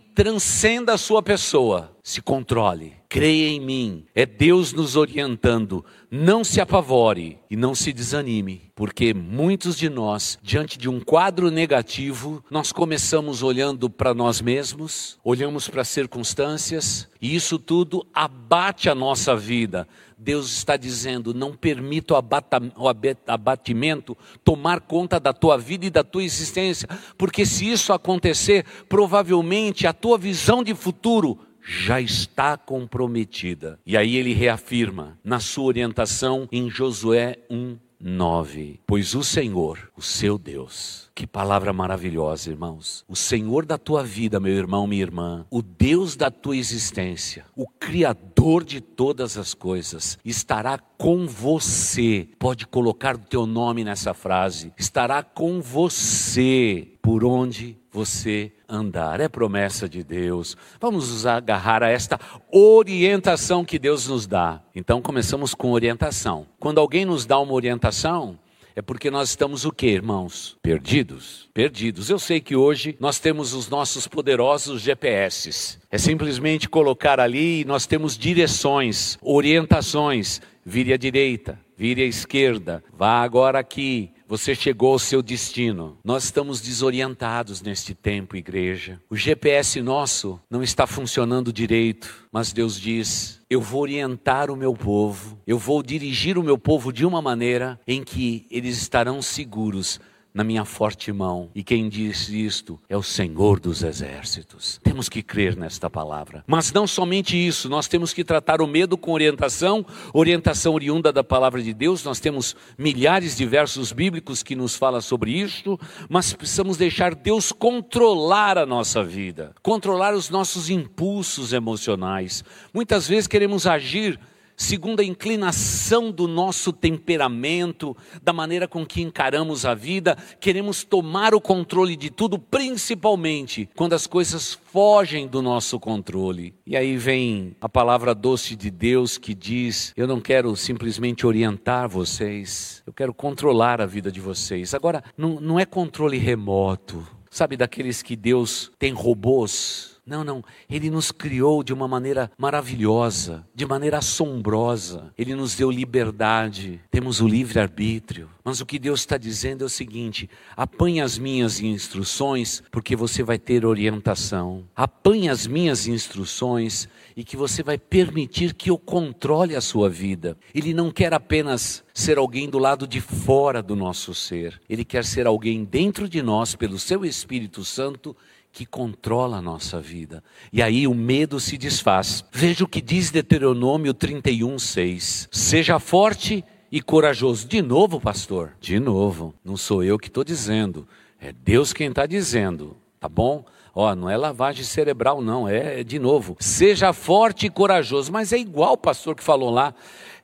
transcenda 0.15 0.93
a 0.95 0.99
sua 0.99 1.23
pessoa. 1.23 1.97
Se 2.03 2.21
controle, 2.21 2.95
creia 3.09 3.49
em 3.49 3.61
mim, 3.61 4.05
é 4.15 4.27
Deus 4.27 4.73
nos 4.73 4.97
orientando. 4.97 5.85
Não 6.11 6.43
se 6.43 6.61
apavore 6.61 7.39
e 7.49 7.57
não 7.57 7.75
se 7.75 7.93
desanime, 7.93 8.71
porque 8.75 9.15
muitos 9.15 9.77
de 9.77 9.89
nós, 9.89 10.39
diante 10.43 10.77
de 10.77 10.89
um 10.89 11.01
quadro 11.01 11.51
negativo, 11.51 12.45
nós 12.51 12.73
começamos 12.73 13.43
olhando 13.43 13.89
para 13.89 14.13
nós 14.13 14.41
mesmos, 14.41 15.19
olhamos 15.25 15.69
para 15.69 15.83
as 15.83 15.89
circunstâncias, 15.89 17.09
e 17.21 17.35
isso 17.35 17.59
tudo 17.59 18.07
abate 18.13 18.91
a 18.91 18.95
nossa 18.95 19.37
vida. 19.37 19.87
Deus 20.21 20.53
está 20.53 20.77
dizendo: 20.77 21.33
não 21.33 21.55
permita 21.55 22.15
o 22.15 22.89
abatimento 23.27 24.17
tomar 24.45 24.81
conta 24.81 25.19
da 25.19 25.33
tua 25.33 25.57
vida 25.57 25.87
e 25.87 25.91
da 25.91 26.05
tua 26.05 26.23
existência, 26.23 26.87
porque 27.17 27.47
se 27.47 27.71
isso 27.71 27.93
acontecer, 27.93 28.67
provavelmente 28.89 29.87
a 29.87 29.93
tua 29.95 30.19
visão 30.19 30.63
de 30.63 30.75
futuro 30.75 31.39
já 31.63 32.01
está 32.01 32.57
comprometida. 32.57 33.79
E 33.87 33.97
aí 33.97 34.17
ele 34.17 34.35
reafirma 34.35 35.19
na 35.25 35.41
sua 35.41 35.65
orientação 35.65 36.47
em 36.53 36.69
Josué 36.69 37.39
1, 37.51 37.79
9. 38.01 38.81
Pois 38.87 39.15
o 39.15 39.23
Senhor, 39.23 39.91
o 39.97 40.01
seu 40.01 40.39
Deus, 40.39 41.11
que 41.15 41.27
palavra 41.27 41.73
maravilhosa, 41.73 42.51
irmãos. 42.51 43.05
O 43.07 43.15
Senhor 43.15 43.67
da 43.67 43.77
tua 43.77 44.03
vida, 44.03 44.41
meu 44.41 44.55
irmão, 44.55 44.87
minha 44.87 45.03
irmã, 45.03 45.47
o 45.51 45.61
Deus 45.61 46.17
da 46.17 46.31
tua 46.31 46.57
existência, 46.57 47.45
o 47.55 47.69
Criador 47.69 48.65
de 48.65 48.81
todas 48.81 49.37
as 49.37 49.53
coisas, 49.53 50.19
estará 50.25 50.79
com 50.79 51.27
você. 51.27 52.29
Pode 52.39 52.67
colocar 52.67 53.17
o 53.17 53.19
teu 53.19 53.47
nome 53.47 53.85
nessa 53.85 54.15
frase. 54.15 54.73
Estará 54.79 55.23
com 55.23 55.61
você 55.61 56.95
por 57.03 57.25
onde 57.25 57.77
você 57.93 58.53
andar. 58.71 59.21
É 59.21 59.29
promessa 59.29 59.89
de 59.89 60.05
Deus. 60.05 60.57
Vamos 60.81 61.11
nos 61.11 61.27
agarrar 61.27 61.83
a 61.83 61.89
esta 61.91 62.19
orientação 62.51 63.65
que 63.65 63.79
Deus 63.79 64.09
nos 64.09 64.27
dá. 64.27 64.61
Então 64.75 65.03
começamos 65.03 65.55
com 65.55 65.73
orientação. 65.73 66.47
Quando 66.59 66.79
alguém 66.79 67.05
nos 67.05 67.27
dá 67.27 67.39
uma 67.39 67.53
orientação, 67.53 68.39
é 68.75 68.81
porque 68.81 69.11
nós 69.11 69.31
estamos 69.31 69.65
o 69.65 69.73
que, 69.73 69.89
irmãos? 69.89 70.57
Perdidos. 70.63 71.49
Perdidos. 71.53 72.09
Eu 72.09 72.19
sei 72.19 72.41
que 72.41 72.55
hoje 72.55 72.97
nós 73.01 73.19
temos 73.19 73.53
os 73.53 73.69
nossos 73.69 74.07
poderosos 74.07 74.81
GPS. 74.81 75.79
É 75.91 75.99
simplesmente 75.99 76.69
colocar 76.69 77.19
ali 77.19 77.61
e 77.61 77.65
nós 77.65 77.87
temos 77.87 78.17
direções, 78.17 79.19
orientações. 79.21 80.41
Vire 80.65 80.93
à 80.93 80.97
direita, 80.97 81.59
vire 81.77 82.03
à 82.03 82.07
esquerda, 82.07 82.85
vá 82.93 83.23
agora 83.23 83.59
aqui, 83.59 84.13
você 84.31 84.55
chegou 84.55 84.93
ao 84.93 84.99
seu 85.01 85.21
destino. 85.21 85.99
Nós 86.05 86.23
estamos 86.23 86.61
desorientados 86.61 87.61
neste 87.61 87.97
tempo, 87.97 88.37
igreja. 88.37 89.01
O 89.11 89.17
GPS 89.17 89.83
nosso 89.83 90.41
não 90.49 90.63
está 90.63 90.87
funcionando 90.87 91.53
direito, 91.53 92.29
mas 92.31 92.53
Deus 92.53 92.79
diz: 92.81 93.41
eu 93.51 93.61
vou 93.61 93.83
orientar 93.83 94.49
o 94.49 94.55
meu 94.55 94.73
povo, 94.73 95.37
eu 95.45 95.59
vou 95.59 95.83
dirigir 95.83 96.39
o 96.39 96.45
meu 96.45 96.57
povo 96.57 96.93
de 96.93 97.05
uma 97.05 97.21
maneira 97.21 97.81
em 97.89 98.05
que 98.05 98.47
eles 98.53 98.81
estarão 98.81 99.21
seguros 99.21 99.99
na 100.33 100.45
minha 100.45 100.65
forte 100.65 101.13
mão. 101.13 101.51
E 101.55 101.63
quem 101.63 101.89
diz 101.89 102.29
isto 102.29 102.81
é 102.89 102.97
o 102.97 103.03
Senhor 103.03 103.59
dos 103.59 103.83
Exércitos. 103.83 104.81
Temos 104.83 105.09
que 105.09 105.23
crer 105.23 105.57
nesta 105.57 105.91
palavra. 105.91 106.45
Mas 106.47 106.73
não 106.73 106.87
somente 106.87 107.37
isso, 107.37 107.69
nós 107.69 107.89
temos 107.89 108.13
que 108.13 108.25
tratar 108.25 108.61
o 108.61 108.67
medo 108.67 108.97
com 108.97 109.13
orientação, 109.13 109.85
orientação 110.13 110.75
oriunda 110.75 111.13
da 111.13 111.25
palavra 111.25 111.63
de 111.63 111.75
Deus. 111.75 112.05
Nós 112.05 112.21
temos 112.21 112.55
milhares 112.79 113.37
de 113.37 113.45
versos 113.45 113.93
bíblicos 113.93 114.43
que 114.43 114.55
nos 114.55 114.77
falam 114.77 115.01
sobre 115.01 115.33
isto, 115.33 115.79
mas 116.09 116.33
precisamos 116.33 116.77
deixar 116.77 117.15
Deus 117.15 117.53
controlar 117.53 118.59
a 118.59 118.67
nossa 118.67 119.03
vida, 119.03 119.53
controlar 119.63 120.15
os 120.15 120.31
nossos 120.31 120.71
impulsos 120.71 121.53
emocionais. 121.53 122.45
Muitas 122.73 123.09
vezes 123.09 123.27
queremos 123.27 123.67
agir 123.67 124.19
segundo 124.61 125.01
a 125.01 125.05
inclinação 125.05 126.13
do 126.13 126.29
nosso 126.29 126.71
temperamento, 126.71 127.97
da 128.23 128.31
maneira 128.31 128.69
com 128.69 128.85
que 128.85 129.01
encaramos 129.01 129.65
a 129.65 129.75
vida, 129.75 130.17
queremos 130.39 130.85
tomar 130.85 131.35
o 131.35 131.41
controle 131.41 131.97
de 131.97 132.11
tudo, 132.11 132.39
principalmente 132.39 133.69
quando 133.75 133.95
as 133.95 134.07
coisas 134.07 134.53
fogem 134.71 135.27
do 135.27 135.41
nosso 135.41 135.81
controle. 135.81 136.55
E 136.67 136.77
aí 136.77 136.97
vem 136.99 137.57
a 137.59 137.69
palavra 137.71 138.15
doce 138.15 138.55
de 138.55 138.71
Deus 138.71 139.17
que 139.17 139.35
diz: 139.35 139.95
Eu 139.97 140.07
não 140.07 140.21
quero 140.21 140.55
simplesmente 140.55 141.27
orientar 141.27 141.89
vocês, 141.89 142.83
eu 142.87 142.93
quero 142.93 143.15
controlar 143.15 143.81
a 143.81 143.87
vida 143.87 144.13
de 144.13 144.21
vocês. 144.21 144.75
Agora, 144.75 145.03
não, 145.17 145.41
não 145.41 145.59
é 145.59 145.65
controle 145.65 146.19
remoto. 146.19 147.07
Sabe 147.31 147.57
daqueles 147.57 148.03
que 148.03 148.15
Deus 148.15 148.71
tem 148.79 148.93
robôs 148.93 149.90
não, 150.07 150.25
não. 150.25 150.45
Ele 150.69 150.91
nos 150.91 151.13
criou 151.13 151.63
de 151.63 151.73
uma 151.73 151.87
maneira 151.87 152.31
maravilhosa, 152.37 153.47
de 153.55 153.67
maneira 153.67 153.99
assombrosa. 153.99 155.13
Ele 155.17 155.35
nos 155.35 155.55
deu 155.55 155.71
liberdade, 155.71 156.81
temos 156.91 157.21
o 157.21 157.29
livre-arbítrio. 157.29 158.29
Mas 158.43 158.61
o 158.61 158.67
que 158.67 158.79
Deus 158.79 159.01
está 159.01 159.17
dizendo 159.17 159.63
é 159.63 159.67
o 159.67 159.71
seguinte: 159.71 160.29
apanhe 160.57 161.01
as 161.01 161.19
minhas 161.19 161.61
instruções, 161.61 162.63
porque 162.71 162.97
você 162.97 163.23
vai 163.23 163.39
ter 163.39 163.65
orientação. 163.65 164.65
Apanhe 164.75 165.29
as 165.29 165.47
minhas 165.47 165.87
instruções 165.87 166.89
e 167.17 167.23
que 167.23 167.37
você 167.37 167.63
vai 167.63 167.79
permitir 167.79 168.55
que 168.55 168.71
eu 168.71 168.79
controle 168.79 169.55
a 169.55 169.61
sua 169.61 169.89
vida. 169.89 170.37
Ele 170.55 170.73
não 170.73 170.91
quer 170.91 171.13
apenas 171.13 171.85
ser 171.93 172.19
alguém 172.19 172.49
do 172.49 172.59
lado 172.59 172.87
de 172.87 173.01
fora 173.01 173.63
do 173.63 173.77
nosso 173.77 174.15
ser, 174.15 174.61
ele 174.69 174.85
quer 174.85 175.05
ser 175.05 175.27
alguém 175.27 175.65
dentro 175.65 176.09
de 176.09 176.23
nós, 176.23 176.55
pelo 176.55 176.79
seu 176.79 177.05
Espírito 177.05 177.65
Santo 177.65 178.17
que 178.53 178.67
controla 178.67 179.39
a 179.39 179.43
nossa 179.43 179.81
vida. 179.81 180.23
E 180.53 180.63
aí 180.63 180.87
o 180.87 180.95
medo 180.95 181.39
se 181.39 181.57
desfaz. 181.57 182.25
Veja 182.33 182.65
o 182.65 182.69
que 182.69 182.81
diz 182.81 183.11
Deuteronômio 183.11 183.95
31, 183.95 184.59
6. 184.59 185.29
Seja 185.31 185.79
forte 185.79 186.45
e 186.71 186.81
corajoso. 186.81 187.47
De 187.47 187.63
novo, 187.63 188.01
pastor? 188.01 188.57
De 188.61 188.79
novo. 188.79 189.35
Não 189.45 189.57
sou 189.57 189.83
eu 189.83 189.99
que 189.99 190.09
estou 190.09 190.25
dizendo. 190.25 190.87
É 191.21 191.33
Deus 191.33 191.73
quem 191.73 191.89
está 191.89 192.07
dizendo. 192.07 192.77
Tá 192.99 193.09
bom? 193.09 193.45
Ó, 193.75 193.95
não 193.95 194.11
é 194.11 194.17
lavagem 194.17 194.65
cerebral, 194.65 195.23
não. 195.23 195.49
É, 195.49 195.81
é 195.81 195.85
de 195.85 195.99
novo. 195.99 196.37
Seja 196.41 196.93
forte 196.93 197.47
e 197.47 197.51
corajoso. 197.51 198.13
Mas 198.13 198.33
é 198.33 198.39
igual 198.39 198.75
o 198.75 198.79
pastor 198.79 199.15
que 199.15 199.23
falou 199.23 199.51
lá. 199.51 199.75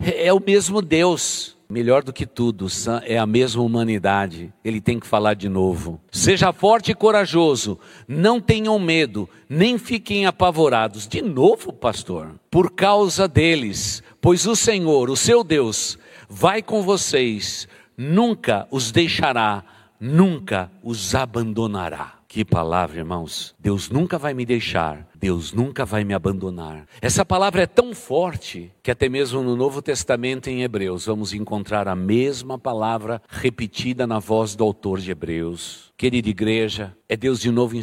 é, 0.01 0.27
é 0.27 0.33
o 0.33 0.43
mesmo 0.45 0.83
Deus. 0.83 1.56
Melhor 1.69 2.05
do 2.05 2.13
que 2.13 2.25
tudo, 2.25 2.69
é 3.05 3.19
a 3.19 3.27
mesma 3.27 3.63
humanidade. 3.63 4.53
Ele 4.65 4.81
tem 4.81 5.01
que 5.01 5.07
falar 5.07 5.35
de 5.35 5.49
novo. 5.49 6.01
Seja 6.13 6.53
forte 6.53 6.93
e 6.93 6.95
corajoso. 6.95 7.79
Não 8.07 8.41
tenham 8.41 8.79
medo, 8.79 9.29
nem 9.49 9.77
fiquem 9.77 10.27
apavorados. 10.27 11.09
De 11.09 11.21
novo, 11.21 11.73
pastor. 11.73 12.39
Por 12.49 12.71
causa 12.71 13.27
deles, 13.27 14.03
pois 14.21 14.47
o 14.47 14.55
Senhor, 14.55 15.11
o 15.11 15.17
seu 15.17 15.43
Deus, 15.43 15.99
vai 16.29 16.63
com 16.63 16.83
vocês. 16.83 17.67
Nunca 17.97 18.69
os 18.71 18.93
deixará, 18.93 19.65
nunca 19.99 20.71
os 20.85 21.15
abandonará. 21.15 22.16
Que 22.37 22.45
palavra, 22.45 22.99
irmãos. 22.99 23.55
Deus 23.59 23.89
nunca 23.89 24.19
vai 24.19 24.35
me 24.35 24.45
deixar, 24.45 25.09
Deus 25.15 25.55
nunca 25.55 25.87
vai 25.87 26.05
me 26.05 26.13
abandonar. 26.13 26.85
Essa 27.01 27.25
palavra 27.25 27.63
é 27.63 27.67
tão 27.67 27.95
forte 27.95 28.71
que 28.83 28.91
até 28.91 29.09
mesmo 29.09 29.43
no 29.43 29.57
Novo 29.57 29.81
Testamento 29.81 30.51
em 30.51 30.63
Hebreus 30.63 31.07
vamos 31.07 31.33
encontrar 31.33 31.89
a 31.89 31.97
mesma 31.97 32.59
palavra 32.59 33.23
repetida 33.27 34.07
na 34.07 34.19
voz 34.19 34.55
do 34.55 34.63
autor 34.63 35.01
de 35.01 35.11
Hebreus. 35.11 35.91
Querida 35.97 36.29
igreja, 36.29 36.95
é 37.09 37.17
Deus 37.17 37.41
de 37.41 37.51
novo 37.51 37.75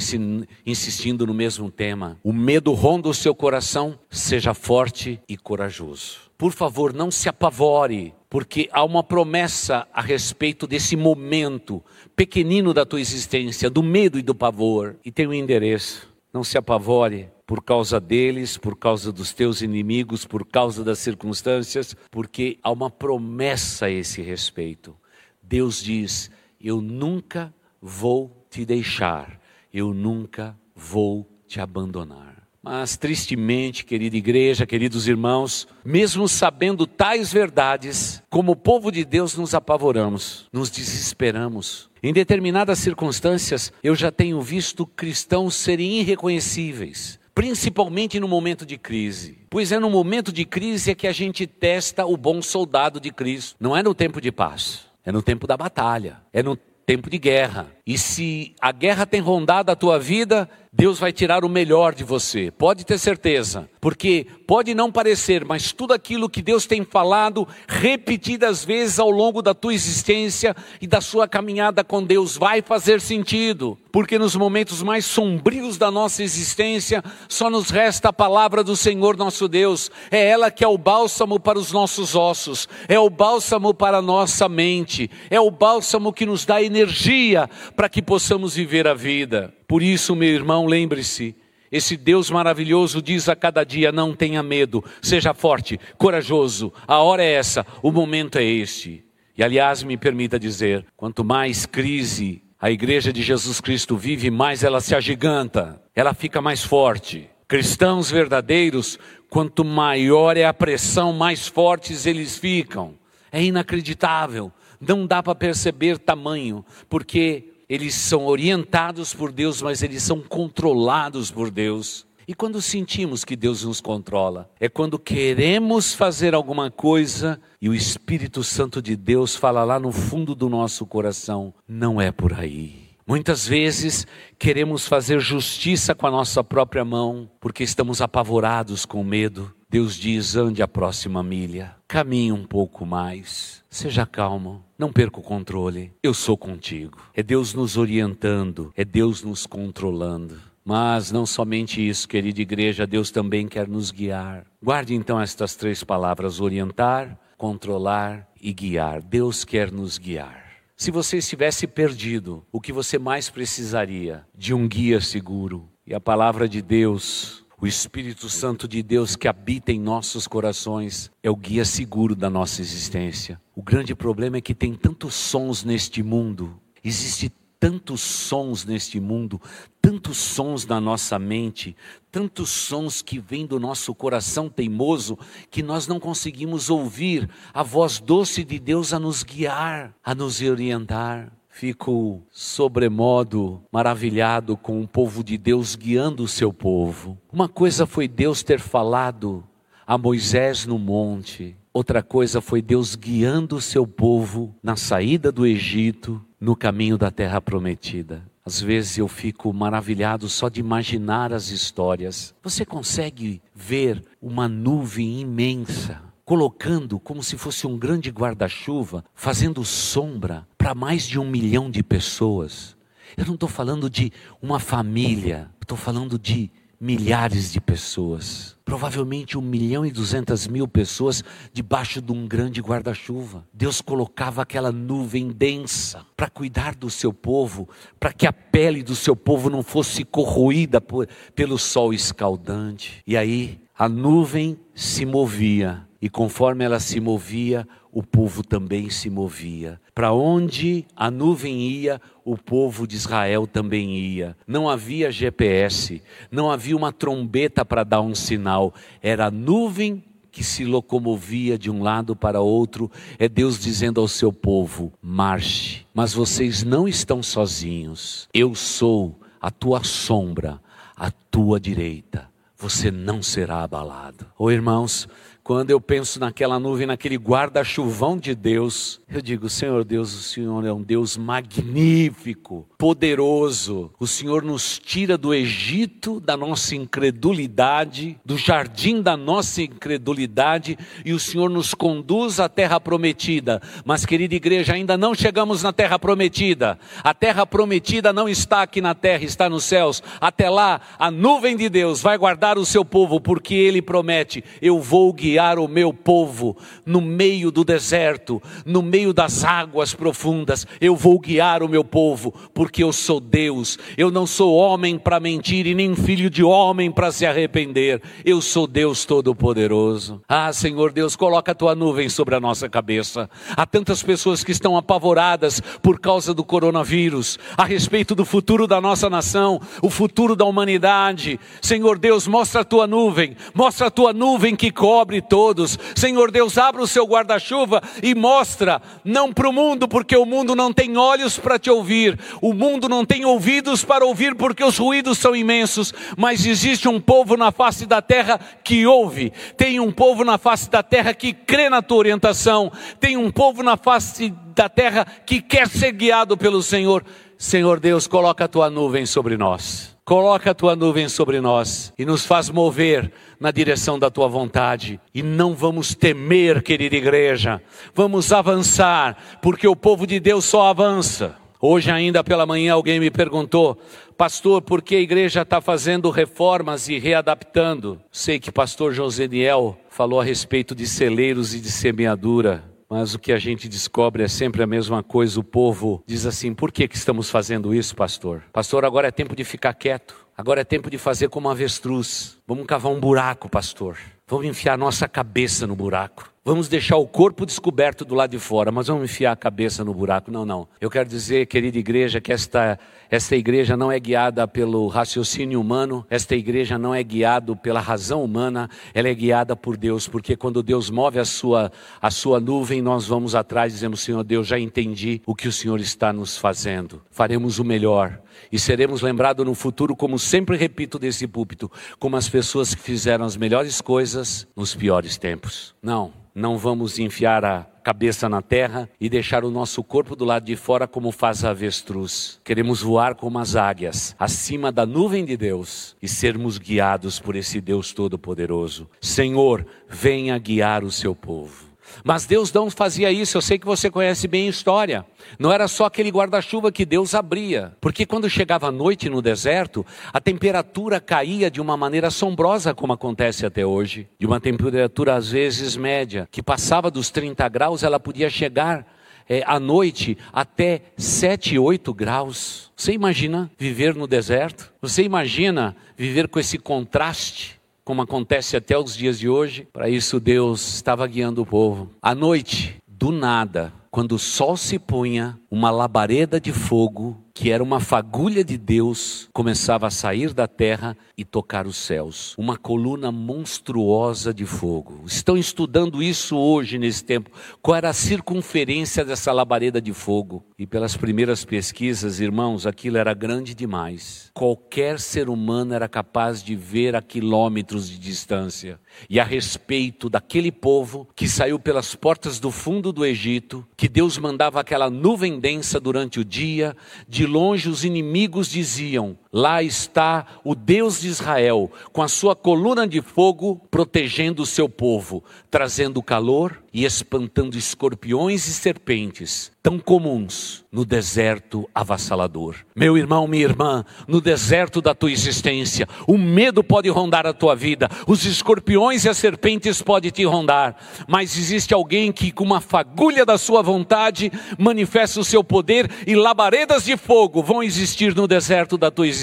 insistindo 0.63 1.25
no 1.25 1.33
mesmo 1.33 1.71
tema. 1.71 2.19
O 2.23 2.31
medo 2.31 2.73
ronda 2.73 3.09
o 3.09 3.13
seu 3.15 3.33
coração, 3.33 3.97
seja 4.07 4.53
forte 4.53 5.19
e 5.27 5.35
corajoso. 5.35 6.31
Por 6.37 6.51
favor, 6.51 6.93
não 6.93 7.09
se 7.09 7.27
apavore 7.27 8.13
porque 8.33 8.67
há 8.71 8.83
uma 8.83 9.03
promessa 9.03 9.87
a 9.93 10.01
respeito 10.01 10.65
desse 10.65 10.95
momento 10.95 11.83
pequenino 12.15 12.73
da 12.73 12.83
tua 12.83 12.99
existência, 12.99 13.69
do 13.69 13.83
medo 13.83 14.17
e 14.17 14.23
do 14.23 14.33
pavor, 14.33 14.95
e 15.05 15.11
tem 15.11 15.27
um 15.27 15.33
endereço. 15.35 16.11
Não 16.33 16.43
se 16.43 16.57
apavore 16.57 17.29
por 17.45 17.63
causa 17.63 17.99
deles, 17.99 18.57
por 18.57 18.75
causa 18.75 19.11
dos 19.11 19.33
teus 19.33 19.61
inimigos, 19.61 20.25
por 20.25 20.47
causa 20.47 20.83
das 20.83 20.97
circunstâncias, 20.97 21.95
porque 22.09 22.57
há 22.63 22.71
uma 22.71 22.89
promessa 22.89 23.85
a 23.85 23.91
esse 23.91 24.19
respeito. 24.23 24.97
Deus 25.39 25.83
diz: 25.83 26.31
Eu 26.59 26.81
nunca 26.81 27.53
vou 27.79 28.47
te 28.49 28.65
deixar, 28.65 29.39
eu 29.71 29.93
nunca 29.93 30.57
vou 30.73 31.29
te 31.45 31.59
abandonar. 31.61 32.42
Mas 32.65 32.95
tristemente, 32.95 33.83
querida 33.83 34.15
igreja, 34.15 34.65
queridos 34.65 35.05
irmãos, 35.05 35.67
mesmo 35.83 36.29
sabendo 36.29 36.87
tais 36.87 37.33
verdades, 37.33 38.23
como 38.29 38.55
povo 38.55 38.89
de 38.89 39.03
Deus 39.03 39.35
nos 39.35 39.53
apavoramos, 39.53 40.47
nos 40.53 40.69
desesperamos. 40.69 41.89
Em 42.01 42.13
determinadas 42.13 42.79
circunstâncias, 42.79 43.73
eu 43.83 43.93
já 43.95 44.09
tenho 44.13 44.39
visto 44.41 44.87
cristãos 44.87 45.55
serem 45.55 45.99
irreconhecíveis, 45.99 47.19
principalmente 47.35 48.17
no 48.17 48.29
momento 48.29 48.65
de 48.65 48.77
crise. 48.77 49.39
Pois 49.49 49.73
é 49.73 49.77
no 49.77 49.89
momento 49.89 50.31
de 50.31 50.45
crise 50.45 50.91
é 50.91 50.95
que 50.95 51.07
a 51.07 51.11
gente 51.11 51.45
testa 51.45 52.05
o 52.05 52.15
bom 52.15 52.41
soldado 52.41 52.97
de 52.97 53.11
Cristo. 53.11 53.57
Não 53.59 53.75
é 53.75 53.83
no 53.83 53.93
tempo 53.93 54.21
de 54.21 54.31
paz, 54.31 54.85
é 55.03 55.11
no 55.11 55.21
tempo 55.21 55.45
da 55.45 55.57
batalha, 55.57 56.21
é 56.31 56.41
no 56.41 56.55
tempo 56.85 57.09
de 57.09 57.17
guerra. 57.17 57.67
E 57.85 57.97
se 57.97 58.53
a 58.61 58.71
guerra 58.71 59.05
tem 59.05 59.19
rondado 59.19 59.71
a 59.71 59.75
tua 59.75 59.99
vida, 59.99 60.49
Deus 60.75 60.97
vai 60.97 61.13
tirar 61.13 61.45
o 61.45 61.49
melhor 61.49 61.93
de 61.93 62.03
você, 62.03 62.49
pode 62.49 62.83
ter 62.83 62.97
certeza, 62.97 63.69
porque 63.79 64.25
pode 64.47 64.73
não 64.73 64.91
parecer, 64.91 65.45
mas 65.45 65.71
tudo 65.71 65.93
aquilo 65.93 66.27
que 66.27 66.41
Deus 66.41 66.65
tem 66.65 66.83
falado 66.83 67.47
repetidas 67.67 68.65
vezes 68.65 68.97
ao 68.97 69.11
longo 69.11 69.43
da 69.43 69.53
tua 69.53 69.75
existência 69.75 70.55
e 70.81 70.87
da 70.87 70.99
sua 70.99 71.27
caminhada 71.27 71.83
com 71.83 72.03
Deus 72.03 72.35
vai 72.35 72.59
fazer 72.63 72.99
sentido, 73.01 73.77
porque 73.91 74.17
nos 74.17 74.35
momentos 74.35 74.81
mais 74.81 75.05
sombrios 75.05 75.77
da 75.77 75.91
nossa 75.91 76.23
existência 76.23 77.03
só 77.29 77.51
nos 77.51 77.69
resta 77.69 78.09
a 78.09 78.13
palavra 78.13 78.63
do 78.63 78.75
Senhor 78.75 79.15
nosso 79.15 79.47
Deus, 79.47 79.91
é 80.09 80.27
ela 80.27 80.49
que 80.49 80.63
é 80.63 80.67
o 80.67 80.75
bálsamo 80.75 81.39
para 81.39 81.59
os 81.59 81.71
nossos 81.71 82.15
ossos, 82.15 82.67
é 82.87 82.97
o 82.97 83.11
bálsamo 83.11 83.75
para 83.75 83.99
a 83.99 84.01
nossa 84.01 84.49
mente, 84.49 85.07
é 85.29 85.39
o 85.39 85.51
bálsamo 85.51 86.11
que 86.11 86.25
nos 86.25 86.45
dá 86.45 86.63
energia 86.63 87.47
para 87.75 87.87
que 87.87 88.01
possamos 88.01 88.55
viver 88.55 88.87
a 88.87 88.95
vida. 88.95 89.53
Por 89.67 89.81
isso, 89.81 90.15
meu 90.15 90.29
irmão, 90.29 90.65
lembre-se, 90.65 91.35
esse 91.71 91.97
Deus 91.97 92.29
maravilhoso 92.29 93.01
diz 93.01 93.27
a 93.27 93.35
cada 93.35 93.63
dia: 93.63 93.91
não 93.91 94.13
tenha 94.13 94.43
medo, 94.43 94.83
seja 95.01 95.33
forte, 95.33 95.79
corajoso. 95.97 96.71
A 96.87 96.99
hora 96.99 97.23
é 97.23 97.33
essa, 97.33 97.65
o 97.81 97.91
momento 97.91 98.37
é 98.37 98.43
este. 98.43 99.03
E 99.35 99.43
aliás, 99.43 99.81
me 99.81 99.97
permita 99.97 100.39
dizer: 100.39 100.85
quanto 100.95 101.23
mais 101.23 101.65
crise 101.65 102.43
a 102.63 102.71
igreja 102.71 103.11
de 103.11 103.21
Jesus 103.21 103.59
Cristo 103.59 103.97
vive, 103.97 104.31
mais 104.31 104.63
ela 104.63 104.79
se 104.79 104.95
agiganta, 104.95 105.81
ela 105.93 106.13
fica 106.13 106.41
mais 106.41 106.63
forte. 106.63 107.29
Cristãos 107.45 108.09
verdadeiros, 108.09 108.97
quanto 109.29 109.65
maior 109.65 110.37
é 110.37 110.45
a 110.45 110.53
pressão, 110.53 111.11
mais 111.11 111.45
fortes 111.45 112.05
eles 112.05 112.37
ficam. 112.37 112.93
É 113.31 113.43
inacreditável, 113.43 114.49
não 114.79 115.05
dá 115.05 115.21
para 115.21 115.35
perceber 115.35 115.97
tamanho, 115.97 116.63
porque 116.87 117.52
eles 117.67 117.95
são 117.95 118.25
orientados 118.25 119.13
por 119.13 119.31
Deus, 119.31 119.61
mas 119.61 119.81
eles 119.81 120.03
são 120.03 120.21
controlados 120.21 121.31
por 121.31 121.49
Deus. 121.49 122.05
E 122.27 122.33
quando 122.33 122.61
sentimos 122.61 123.25
que 123.25 123.35
Deus 123.35 123.63
nos 123.63 123.81
controla? 123.81 124.49
É 124.59 124.69
quando 124.69 124.97
queremos 124.97 125.93
fazer 125.93 126.33
alguma 126.33 126.71
coisa 126.71 127.39
e 127.61 127.67
o 127.67 127.73
Espírito 127.73 128.43
Santo 128.43 128.81
de 128.81 128.95
Deus 128.95 129.35
fala 129.35 129.63
lá 129.63 129.79
no 129.79 129.91
fundo 129.91 130.33
do 130.33 130.47
nosso 130.47 130.85
coração: 130.85 131.53
não 131.67 131.99
é 131.99 132.11
por 132.11 132.33
aí. 132.33 132.83
Muitas 133.05 133.45
vezes 133.45 134.07
queremos 134.39 134.87
fazer 134.87 135.19
justiça 135.19 135.93
com 135.93 136.07
a 136.07 136.11
nossa 136.11 136.41
própria 136.41 136.85
mão, 136.85 137.29
porque 137.41 137.63
estamos 137.63 138.01
apavorados 138.01 138.85
com 138.85 139.03
medo. 139.03 139.53
Deus 139.69 139.95
diz: 139.95 140.37
ande 140.37 140.61
a 140.61 140.67
próxima 140.67 141.21
milha, 141.21 141.75
caminhe 141.93 142.31
um 142.31 142.43
pouco 142.43 142.87
mais, 142.87 143.63
seja 143.69 144.03
calmo, 144.03 144.65
não 144.79 144.91
perca 144.91 145.19
o 145.19 145.21
controle, 145.21 145.93
eu 146.01 146.11
sou 146.11 146.35
contigo. 146.35 146.97
É 147.13 147.21
Deus 147.21 147.53
nos 147.53 147.77
orientando, 147.77 148.73
é 148.75 148.83
Deus 148.83 149.21
nos 149.21 149.45
controlando. 149.45 150.41
Mas 150.65 151.11
não 151.11 151.23
somente 151.23 151.87
isso, 151.87 152.09
querida 152.09 152.41
igreja, 152.41 152.87
Deus 152.87 153.11
também 153.11 153.47
quer 153.47 153.67
nos 153.67 153.91
guiar. 153.91 154.43
Guarde 154.59 154.95
então 154.95 155.21
estas 155.21 155.55
três 155.55 155.83
palavras: 155.83 156.41
orientar, 156.41 157.15
controlar 157.37 158.27
e 158.41 158.51
guiar. 158.51 158.99
Deus 158.99 159.45
quer 159.45 159.71
nos 159.71 159.99
guiar. 159.99 160.45
Se 160.75 160.89
você 160.89 161.17
estivesse 161.17 161.67
perdido, 161.67 162.43
o 162.51 162.59
que 162.59 162.73
você 162.73 162.97
mais 162.97 163.29
precisaria? 163.29 164.25
De 164.35 164.51
um 164.51 164.67
guia 164.67 164.99
seguro. 164.99 165.69
E 165.85 165.93
a 165.93 165.99
palavra 165.99 166.49
de 166.49 166.59
Deus, 166.59 167.42
o 167.63 167.65
Espírito 167.65 168.27
Santo 168.27 168.67
de 168.67 168.83
Deus 168.83 169.15
que 169.15 169.25
habita 169.25 169.71
em 169.71 169.79
nossos 169.79 170.27
corações, 170.27 171.09
é 171.23 171.31
o 171.31 171.35
guia 171.37 171.63
seguro 171.63 172.13
da 172.13 172.29
nossa 172.29 172.59
existência. 172.59 173.39
O 173.55 173.63
grande 173.63 173.95
problema 173.95 174.35
é 174.35 174.41
que 174.41 174.53
tem 174.53 174.73
tantos 174.73 175.13
sons 175.13 175.63
neste 175.63 176.03
mundo, 176.03 176.59
existe 176.83 177.31
tantos 177.61 178.01
sons 178.01 178.65
neste 178.65 178.99
mundo, 178.99 179.41
tantos 179.81 180.17
sons 180.17 180.65
na 180.65 180.81
nossa 180.81 181.17
mente, 181.17 181.73
tantos 182.11 182.49
sons 182.49 183.01
que 183.01 183.17
vêm 183.17 183.45
do 183.45 183.57
nosso 183.61 183.95
coração 183.95 184.49
teimoso, 184.49 185.17
que 185.49 185.63
nós 185.63 185.87
não 185.87 186.01
conseguimos 186.01 186.69
ouvir 186.69 187.29
a 187.53 187.63
voz 187.63 187.97
doce 187.97 188.43
de 188.43 188.59
Deus 188.59 188.91
a 188.91 188.99
nos 188.99 189.23
guiar, 189.23 189.95
a 190.03 190.13
nos 190.13 190.41
orientar. 190.41 191.31
Fico 191.55 192.23
sobremodo 192.31 193.61
maravilhado 193.71 194.57
com 194.57 194.81
o 194.81 194.87
povo 194.87 195.23
de 195.23 195.37
Deus 195.37 195.75
guiando 195.75 196.23
o 196.23 196.27
seu 196.27 196.51
povo. 196.51 197.15
Uma 197.31 197.47
coisa 197.47 197.85
foi 197.85 198.07
Deus 198.07 198.41
ter 198.41 198.59
falado 198.59 199.43
a 199.85 199.95
Moisés 199.95 200.65
no 200.65 200.79
monte, 200.79 201.55
outra 201.71 202.01
coisa 202.01 202.41
foi 202.41 202.59
Deus 202.59 202.95
guiando 202.95 203.57
o 203.57 203.61
seu 203.61 203.85
povo 203.85 204.55
na 204.63 204.75
saída 204.75 205.31
do 205.31 205.45
Egito 205.45 206.19
no 206.41 206.55
caminho 206.55 206.97
da 206.97 207.11
terra 207.11 207.39
prometida. 207.39 208.23
Às 208.43 208.59
vezes 208.59 208.97
eu 208.97 209.07
fico 209.07 209.53
maravilhado 209.53 210.27
só 210.27 210.49
de 210.49 210.59
imaginar 210.59 211.31
as 211.31 211.51
histórias. 211.51 212.33
Você 212.41 212.65
consegue 212.65 213.39
ver 213.53 214.03
uma 214.19 214.47
nuvem 214.47 215.21
imensa, 215.21 216.01
colocando 216.25 216.99
como 216.99 217.23
se 217.23 217.37
fosse 217.37 217.67
um 217.67 217.77
grande 217.77 218.09
guarda-chuva, 218.09 219.03
fazendo 219.13 219.63
sombra 219.63 220.47
para 220.57 220.73
mais 220.73 221.07
de 221.07 221.19
um 221.19 221.29
milhão 221.29 221.69
de 221.69 221.83
pessoas. 221.83 222.75
Eu 223.17 223.25
não 223.25 223.35
estou 223.35 223.49
falando 223.49 223.89
de 223.89 224.11
uma 224.41 224.59
família, 224.59 225.49
estou 225.61 225.77
falando 225.77 226.17
de 226.17 226.49
milhares 226.83 227.53
de 227.53 227.61
pessoas, 227.61 228.57
provavelmente 228.65 229.37
um 229.37 229.41
milhão 229.41 229.85
e 229.85 229.91
duzentas 229.91 230.45
mil 230.47 230.67
pessoas 230.67 231.23
debaixo 231.53 232.01
de 232.01 232.11
um 232.11 232.27
grande 232.27 232.61
guarda-chuva. 232.61 233.47
Deus 233.53 233.79
colocava 233.79 234.41
aquela 234.41 234.69
nuvem 234.69 235.29
densa 235.29 236.05
para 236.17 236.29
cuidar 236.29 236.75
do 236.75 236.89
seu 236.89 237.13
povo, 237.13 237.69
para 237.97 238.11
que 238.11 238.27
a 238.27 238.33
pele 238.33 238.83
do 238.83 238.95
seu 238.95 239.15
povo 239.15 239.49
não 239.49 239.63
fosse 239.63 240.03
corroída 240.03 240.81
por, 240.81 241.07
pelo 241.33 241.57
sol 241.57 241.93
escaldante. 241.93 243.01
E 243.07 243.15
aí 243.15 243.61
a 243.77 243.87
nuvem 243.87 244.59
se 244.75 245.05
movia, 245.05 245.87
e 246.03 246.09
conforme 246.09 246.65
ela 246.65 246.81
se 246.81 246.99
movia, 246.99 247.65
o 247.89 248.03
povo 248.03 248.43
também 248.43 248.89
se 248.89 249.09
movia. 249.09 249.79
Para 249.95 250.11
onde 250.11 250.85
a 250.97 251.09
nuvem 251.09 251.61
ia, 251.61 252.01
o 252.25 252.37
povo 252.37 252.85
de 252.85 252.97
Israel 252.97 253.47
também 253.47 253.97
ia. 253.97 254.35
Não 254.45 254.69
havia 254.69 255.09
GPS, 255.09 256.03
não 256.29 256.51
havia 256.51 256.75
uma 256.75 256.91
trombeta 256.91 257.63
para 257.63 257.85
dar 257.85 258.01
um 258.01 258.13
sinal, 258.13 258.73
era 259.01 259.27
a 259.27 259.31
nuvem 259.31 260.03
que 260.29 260.43
se 260.43 260.65
locomovia 260.65 261.57
de 261.57 261.71
um 261.71 261.81
lado 261.81 262.17
para 262.17 262.41
outro, 262.41 262.91
é 263.17 263.29
Deus 263.29 263.57
dizendo 263.57 264.01
ao 264.01 264.07
seu 264.09 264.33
povo: 264.33 264.91
marche, 265.01 265.85
mas 265.93 266.13
vocês 266.13 266.63
não 266.63 266.85
estão 266.85 267.23
sozinhos, 267.23 268.27
eu 268.33 268.53
sou 268.53 269.17
a 269.39 269.49
tua 269.49 269.85
sombra, 269.85 270.59
a 270.97 271.09
tua 271.09 271.61
direita, 271.61 272.29
você 272.57 272.91
não 272.91 273.23
será 273.23 273.63
abalado. 273.63 274.25
Ô 274.37 274.45
oh, 274.45 274.51
irmãos, 274.51 275.07
quando 275.43 275.71
eu 275.71 275.81
penso 275.81 276.21
naquela 276.21 276.57
nuvem, 276.57 276.87
naquele 276.87 277.17
guarda-chuvão 277.17 278.17
de 278.17 278.33
Deus, 278.33 279.01
eu 279.09 279.21
digo: 279.21 279.49
Senhor 279.49 279.83
Deus, 279.83 280.13
o 280.13 280.23
Senhor 280.23 280.65
é 280.65 280.71
um 280.71 280.81
Deus 280.81 281.17
magnífico, 281.17 282.65
poderoso. 282.77 283.91
O 283.99 284.07
Senhor 284.07 284.41
nos 284.41 284.79
tira 284.79 285.17
do 285.17 285.33
Egito, 285.33 286.21
da 286.21 286.37
nossa 286.37 286.75
incredulidade, 286.75 288.17
do 288.23 288.37
jardim 288.37 289.01
da 289.01 289.17
nossa 289.17 289.61
incredulidade, 289.61 290.77
e 291.03 291.11
o 291.11 291.19
Senhor 291.19 291.49
nos 291.49 291.73
conduz 291.73 292.39
à 292.39 292.47
terra 292.47 292.79
prometida. 292.79 293.61
Mas, 293.83 294.05
querida 294.05 294.35
igreja, 294.35 294.73
ainda 294.73 294.97
não 294.97 295.13
chegamos 295.13 295.61
na 295.61 295.73
terra 295.73 295.99
prometida. 295.99 296.79
A 297.03 297.13
terra 297.13 297.45
prometida 297.45 298.13
não 298.13 298.29
está 298.29 298.61
aqui 298.61 298.79
na 298.79 298.95
terra, 298.95 299.25
está 299.25 299.49
nos 299.49 299.65
céus. 299.65 300.01
Até 300.21 300.49
lá, 300.49 300.79
a 300.97 301.11
nuvem 301.11 301.57
de 301.57 301.67
Deus 301.67 302.01
vai 302.01 302.17
guardar 302.17 302.57
o 302.57 302.65
seu 302.65 302.85
povo, 302.85 303.19
porque 303.19 303.53
Ele 303.53 303.81
promete: 303.81 304.41
Eu 304.61 304.79
vou 304.79 305.11
guiar 305.11 305.32
guiar 305.33 305.57
o 305.57 305.67
meu 305.67 305.91
povo 305.91 306.55
no 306.85 307.01
meio 307.01 307.49
do 307.49 307.63
deserto, 307.63 308.41
no 308.63 308.83
meio 308.83 309.11
das 309.11 309.43
águas 309.43 309.91
profundas. 309.95 310.67
Eu 310.79 310.95
vou 310.95 311.19
guiar 311.19 311.63
o 311.63 311.69
meu 311.69 311.83
povo, 311.83 312.31
porque 312.53 312.83
eu 312.83 312.93
sou 312.93 313.19
Deus. 313.19 313.79
Eu 313.97 314.11
não 314.11 314.27
sou 314.27 314.53
homem 314.53 314.99
para 314.99 315.19
mentir 315.19 315.65
e 315.65 315.73
nem 315.73 315.95
filho 315.95 316.29
de 316.29 316.43
homem 316.43 316.91
para 316.91 317.11
se 317.11 317.25
arrepender. 317.25 317.99
Eu 318.23 318.41
sou 318.41 318.67
Deus 318.67 319.05
Todo-Poderoso. 319.05 320.21
Ah, 320.29 320.53
Senhor 320.53 320.91
Deus, 320.91 321.15
coloca 321.15 321.51
a 321.51 321.55
tua 321.55 321.73
nuvem 321.73 322.09
sobre 322.09 322.35
a 322.35 322.39
nossa 322.39 322.69
cabeça. 322.69 323.27
Há 323.57 323.65
tantas 323.65 324.03
pessoas 324.03 324.43
que 324.43 324.51
estão 324.51 324.77
apavoradas 324.77 325.59
por 325.81 325.99
causa 325.99 326.31
do 326.31 326.43
coronavírus, 326.43 327.39
a 327.57 327.65
respeito 327.65 328.13
do 328.13 328.23
futuro 328.23 328.67
da 328.67 328.79
nossa 328.79 329.09
nação, 329.09 329.59
o 329.81 329.89
futuro 329.89 330.35
da 330.35 330.45
humanidade. 330.45 331.39
Senhor 331.59 331.97
Deus, 331.97 332.27
mostra 332.27 332.61
a 332.61 332.63
tua 332.63 332.85
nuvem, 332.85 333.35
mostra 333.51 333.87
a 333.87 333.91
tua 333.91 334.13
nuvem 334.13 334.55
que 334.55 334.69
cobre 334.69 335.22
todos. 335.23 335.79
Senhor 335.95 336.29
Deus, 336.29 336.57
abra 336.57 336.81
o 336.81 336.87
seu 336.87 337.05
guarda-chuva 337.05 337.81
e 338.01 338.13
mostra, 338.13 338.81
não 339.03 339.33
para 339.33 339.49
o 339.49 339.53
mundo, 339.53 339.87
porque 339.87 340.15
o 340.15 340.25
mundo 340.25 340.55
não 340.55 340.71
tem 340.71 340.97
olhos 340.97 341.37
para 341.37 341.57
te 341.57 341.69
ouvir, 341.69 342.19
o 342.41 342.53
mundo 342.53 342.87
não 342.87 343.05
tem 343.05 343.25
ouvidos 343.25 343.83
para 343.83 344.05
ouvir, 344.05 344.35
porque 344.35 344.63
os 344.63 344.77
ruídos 344.77 345.17
são 345.17 345.35
imensos, 345.35 345.93
mas 346.17 346.45
existe 346.45 346.87
um 346.87 346.99
povo 346.99 347.35
na 347.35 347.51
face 347.51 347.85
da 347.85 348.01
terra 348.01 348.39
que 348.63 348.85
ouve, 348.85 349.31
tem 349.57 349.79
um 349.79 349.91
povo 349.91 350.23
na 350.23 350.37
face 350.37 350.69
da 350.69 350.83
terra 350.83 351.13
que 351.13 351.33
crê 351.33 351.69
na 351.69 351.81
tua 351.81 351.97
orientação, 351.97 352.71
tem 352.99 353.17
um 353.17 353.31
povo 353.31 353.63
na 353.63 353.77
face 353.77 354.33
da 354.55 354.69
terra 354.69 355.05
que 355.25 355.41
quer 355.41 355.67
ser 355.67 355.91
guiado 355.91 356.37
pelo 356.37 356.61
Senhor. 356.61 357.03
Senhor 357.43 357.77
Deus, 357.77 358.07
coloca 358.07 358.45
a 358.45 358.47
tua 358.47 358.69
nuvem 358.69 359.05
sobre 359.05 359.35
nós. 359.35 359.97
Coloca 360.05 360.51
a 360.51 360.53
tua 360.53 360.77
nuvem 360.77 361.09
sobre 361.09 361.41
nós 361.41 361.91
e 361.99 362.05
nos 362.05 362.25
faz 362.25 362.49
mover 362.49 363.11
na 363.37 363.51
direção 363.51 363.99
da 363.99 364.09
tua 364.09 364.29
vontade. 364.29 364.97
E 365.13 365.21
não 365.21 365.53
vamos 365.53 365.93
temer, 365.93 366.63
querida 366.63 366.95
igreja. 366.95 367.61
Vamos 367.93 368.31
avançar, 368.31 369.17
porque 369.41 369.67
o 369.67 369.75
povo 369.75 370.07
de 370.07 370.21
Deus 370.21 370.45
só 370.45 370.69
avança. 370.69 371.35
Hoje, 371.59 371.91
ainda 371.91 372.23
pela 372.23 372.45
manhã, 372.45 372.75
alguém 372.75 372.97
me 372.97 373.11
perguntou, 373.11 373.77
pastor, 374.17 374.61
por 374.61 374.81
que 374.81 374.95
a 374.95 375.01
igreja 375.01 375.41
está 375.41 375.59
fazendo 375.59 376.09
reformas 376.09 376.87
e 376.87 376.97
readaptando? 376.97 377.99
Sei 378.09 378.39
que 378.39 378.53
pastor 378.53 378.93
Joseniel 378.93 379.77
falou 379.89 380.21
a 380.21 380.23
respeito 380.23 380.73
de 380.73 380.87
celeiros 380.87 381.53
e 381.53 381.59
de 381.59 381.69
semeadura. 381.69 382.72
Mas 382.93 383.15
o 383.15 383.19
que 383.19 383.31
a 383.33 383.39
gente 383.39 383.67
descobre 383.67 384.21
é 384.21 384.27
sempre 384.27 384.61
a 384.61 384.67
mesma 384.67 385.01
coisa. 385.01 385.39
O 385.39 385.43
povo 385.43 386.03
diz 386.05 386.27
assim: 386.27 386.53
por 386.53 386.71
que, 386.71 386.87
que 386.87 386.95
estamos 386.95 387.27
fazendo 387.27 387.73
isso, 387.73 387.95
pastor? 387.95 388.43
Pastor, 388.53 388.85
agora 388.85 389.07
é 389.07 389.11
tempo 389.11 389.35
de 389.35 389.43
ficar 389.43 389.73
quieto. 389.73 390.15
Agora 390.37 390.61
é 390.61 390.63
tempo 390.63 390.91
de 390.91 390.99
fazer 390.99 391.27
como 391.27 391.49
avestruz. 391.49 392.37
Vamos 392.47 392.67
cavar 392.67 392.91
um 392.91 392.99
buraco, 392.99 393.49
pastor. 393.49 393.97
Vamos 394.27 394.45
enfiar 394.45 394.77
nossa 394.77 395.07
cabeça 395.07 395.65
no 395.65 395.75
buraco. 395.75 396.32
Vamos 396.45 396.67
deixar 396.67 396.97
o 396.97 397.07
corpo 397.07 397.45
descoberto 397.45 398.03
do 398.03 398.13
lado 398.13 398.31
de 398.31 398.37
fora, 398.37 398.69
mas 398.69 398.87
vamos 398.87 399.05
enfiar 399.05 399.31
a 399.31 399.35
cabeça 399.35 399.81
no 399.85 399.93
buraco. 399.93 400.29
Não, 400.29 400.45
não. 400.45 400.67
Eu 400.81 400.89
quero 400.89 401.07
dizer, 401.07 401.45
querida 401.45 401.77
igreja, 401.77 402.19
que 402.19 402.33
esta, 402.33 402.77
esta 403.09 403.33
igreja 403.33 403.77
não 403.77 403.89
é 403.89 403.97
guiada 403.97 404.45
pelo 404.45 404.85
raciocínio 404.87 405.61
humano, 405.61 406.05
esta 406.09 406.35
igreja 406.35 406.77
não 406.77 406.93
é 406.93 407.01
guiada 407.01 407.55
pela 407.55 407.79
razão 407.79 408.21
humana, 408.21 408.69
ela 408.93 409.07
é 409.07 409.13
guiada 409.13 409.55
por 409.55 409.77
Deus, 409.77 410.05
porque 410.05 410.35
quando 410.35 410.61
Deus 410.61 410.89
move 410.89 411.17
a 411.17 411.23
sua, 411.23 411.71
a 412.01 412.11
sua 412.11 412.41
nuvem, 412.41 412.81
nós 412.81 413.07
vamos 413.07 413.35
atrás 413.35 413.71
e 413.71 413.75
dizemos: 413.75 414.01
Senhor 414.01 414.21
Deus, 414.25 414.45
já 414.45 414.59
entendi 414.59 415.21
o 415.25 415.33
que 415.33 415.47
o 415.47 415.51
Senhor 415.51 415.79
está 415.79 416.11
nos 416.11 416.37
fazendo. 416.37 417.01
Faremos 417.09 417.57
o 417.57 417.63
melhor 417.63 418.19
e 418.51 418.59
seremos 418.59 419.01
lembrados 419.01 419.45
no 419.45 419.55
futuro, 419.55 419.95
como 419.95 420.19
sempre 420.19 420.57
repito 420.57 420.99
desse 420.99 421.25
púlpito, 421.25 421.71
como 421.97 422.17
as 422.17 422.27
pessoas 422.27 422.75
que 422.75 422.81
fizeram 422.81 423.23
as 423.23 423.37
melhores 423.37 423.79
coisas 423.79 424.45
nos 424.53 424.75
piores 424.75 425.17
tempos. 425.17 425.73
Não, 425.81 426.11
não 426.33 426.57
vamos 426.57 426.99
enfiar 426.99 427.45
a 427.45 427.67
cabeça 427.83 428.29
na 428.29 428.41
terra 428.41 428.89
e 428.99 429.09
deixar 429.09 429.43
o 429.43 429.51
nosso 429.51 429.83
corpo 429.83 430.15
do 430.15 430.23
lado 430.23 430.45
de 430.45 430.55
fora 430.55 430.87
como 430.87 431.11
faz 431.11 431.43
a 431.43 431.49
avestruz. 431.49 432.39
Queremos 432.43 432.81
voar 432.81 433.15
como 433.15 433.39
as 433.39 433.55
águias, 433.55 434.15
acima 434.17 434.71
da 434.71 434.85
nuvem 434.85 435.25
de 435.25 435.35
Deus 435.35 435.95
e 436.01 436.07
sermos 436.07 436.57
guiados 436.57 437.19
por 437.19 437.35
esse 437.35 437.59
Deus 437.59 437.91
Todo-Poderoso. 437.91 438.89
Senhor, 439.01 439.65
venha 439.89 440.37
guiar 440.37 440.83
o 440.83 440.91
seu 440.91 441.13
povo. 441.13 441.72
Mas 442.03 442.25
Deus 442.25 442.51
não 442.51 442.69
fazia 442.69 443.11
isso, 443.11 443.37
eu 443.37 443.41
sei 443.41 443.59
que 443.59 443.65
você 443.65 443.89
conhece 443.89 444.27
bem 444.27 444.47
a 444.47 444.49
história. 444.49 445.05
Não 445.37 445.51
era 445.51 445.67
só 445.67 445.85
aquele 445.85 446.09
guarda-chuva 446.09 446.71
que 446.71 446.85
Deus 446.85 447.13
abria, 447.15 447.75
porque 447.81 448.05
quando 448.05 448.29
chegava 448.29 448.67
a 448.67 448.71
noite 448.71 449.09
no 449.09 449.21
deserto, 449.21 449.85
a 450.11 450.19
temperatura 450.19 450.99
caía 450.99 451.49
de 451.49 451.61
uma 451.61 451.75
maneira 451.75 452.07
assombrosa, 452.07 452.73
como 452.73 452.93
acontece 452.93 453.45
até 453.45 453.65
hoje. 453.65 454.07
De 454.19 454.25
uma 454.25 454.39
temperatura 454.39 455.15
às 455.15 455.29
vezes 455.29 455.75
média, 455.75 456.27
que 456.31 456.41
passava 456.41 456.91
dos 456.91 457.09
30 457.09 457.47
graus, 457.49 457.83
ela 457.83 457.99
podia 457.99 458.29
chegar 458.29 458.85
é, 459.27 459.43
à 459.45 459.59
noite 459.59 460.17
até 460.31 460.81
7, 460.97 461.57
8 461.57 461.93
graus. 461.93 462.71
Você 462.75 462.91
imagina 462.91 463.49
viver 463.57 463.95
no 463.95 464.07
deserto? 464.07 464.73
Você 464.81 465.03
imagina 465.03 465.75
viver 465.97 466.27
com 466.27 466.39
esse 466.39 466.57
contraste? 466.57 467.59
Como 467.83 468.01
acontece 468.01 468.55
até 468.55 468.77
os 468.77 468.95
dias 468.95 469.19
de 469.19 469.27
hoje. 469.27 469.67
Para 469.71 469.89
isso, 469.89 470.19
Deus 470.19 470.75
estava 470.75 471.05
guiando 471.07 471.41
o 471.41 471.45
povo. 471.45 471.89
À 472.01 472.15
noite, 472.15 472.77
do 472.87 473.11
nada, 473.11 473.73
quando 473.91 474.13
o 474.13 474.19
sol 474.19 474.55
se 474.55 474.79
punha, 474.79 475.39
uma 475.51 475.69
labareda 475.69 476.39
de 476.39 476.51
fogo 476.51 477.17
que 477.33 477.49
era 477.49 477.63
uma 477.63 477.79
fagulha 477.79 478.43
de 478.43 478.57
Deus, 478.57 479.27
começava 479.33 479.87
a 479.87 479.91
sair 479.91 480.33
da 480.33 480.47
terra 480.47 480.95
e 481.17 481.25
tocar 481.25 481.65
os 481.65 481.77
céus. 481.77 482.35
Uma 482.37 482.57
coluna 482.57 483.11
monstruosa 483.11 484.31
de 484.31 484.45
fogo. 484.45 485.01
Estão 485.07 485.35
estudando 485.35 486.03
isso 486.03 486.37
hoje, 486.37 486.77
nesse 486.77 487.03
tempo. 487.03 487.31
Qual 487.61 487.75
era 487.75 487.89
a 487.89 487.93
circunferência 487.93 489.03
dessa 489.03 489.31
labareda 489.31 489.81
de 489.81 489.93
fogo? 489.93 490.45
E 490.59 490.67
pelas 490.67 490.95
primeiras 490.95 491.43
pesquisas, 491.43 492.19
irmãos, 492.19 492.67
aquilo 492.67 492.97
era 492.97 493.13
grande 493.15 493.55
demais. 493.55 494.29
Qualquer 494.33 494.99
ser 494.99 495.27
humano 495.27 495.73
era 495.73 495.89
capaz 495.89 496.43
de 496.43 496.55
ver 496.55 496.95
a 496.95 497.01
quilômetros 497.01 497.89
de 497.89 497.97
distância. 497.97 498.79
E 499.09 499.19
a 499.19 499.23
respeito 499.23 500.07
daquele 500.07 500.51
povo 500.51 501.07
que 501.15 501.27
saiu 501.27 501.59
pelas 501.59 501.95
portas 501.95 502.39
do 502.39 502.51
fundo 502.51 502.93
do 502.93 503.03
Egito, 503.03 503.67
que 503.75 503.89
Deus 503.89 504.19
mandava 504.19 504.59
aquela 504.59 504.89
nuvem 504.89 505.39
densa 505.39 505.79
durante 505.79 506.19
o 506.19 506.25
dia, 506.25 506.75
de 507.07 507.22
de 507.23 507.27
longe 507.27 507.69
os 507.69 507.85
inimigos 507.85 508.49
diziam: 508.49 509.17
Lá 509.35 509.63
está 509.63 510.27
o 510.43 510.53
Deus 510.53 511.01
de 511.01 511.07
Israel, 511.07 511.71
com 511.91 512.03
a 512.03 512.07
sua 512.07 512.35
coluna 512.35 512.87
de 512.87 513.01
fogo 513.01 513.59
protegendo 513.71 514.43
o 514.43 514.45
seu 514.45 514.69
povo, 514.69 515.23
trazendo 515.49 516.03
calor 516.03 516.61
e 516.71 516.85
espantando 516.85 517.57
escorpiões 517.57 518.47
e 518.47 518.53
serpentes, 518.53 519.51
tão 519.61 519.79
comuns 519.79 520.65
no 520.71 520.83
deserto 520.83 521.69
avassalador. 521.73 522.55
Meu 522.75 522.97
irmão, 522.97 523.27
minha 523.27 523.43
irmã, 523.43 523.85
no 524.07 524.19
deserto 524.19 524.81
da 524.81 524.95
tua 524.95 525.11
existência, 525.11 525.87
o 526.07 526.17
medo 526.17 526.63
pode 526.63 526.89
rondar 526.89 527.27
a 527.27 527.33
tua 527.33 527.55
vida, 527.55 527.87
os 528.07 528.25
escorpiões 528.25 529.05
e 529.05 529.09
as 529.09 529.17
serpentes 529.17 529.81
podem 529.81 530.09
te 530.09 530.25
rondar, 530.25 530.75
mas 531.07 531.37
existe 531.37 531.73
alguém 531.73 532.11
que, 532.11 532.31
com 532.31 532.43
uma 532.43 532.59
fagulha 532.59 533.25
da 533.25 533.37
sua 533.37 533.61
vontade, 533.61 534.31
manifesta 534.57 535.19
o 535.19 535.23
seu 535.23 535.43
poder 535.43 535.89
e 536.07 536.15
labaredas 536.15 536.85
de 536.85 536.97
fogo 536.97 537.43
vão 537.43 537.61
existir 537.61 538.15
no 538.15 538.27
deserto 538.27 538.77
da 538.77 538.89
tua 538.89 539.07
existência, 539.07 539.22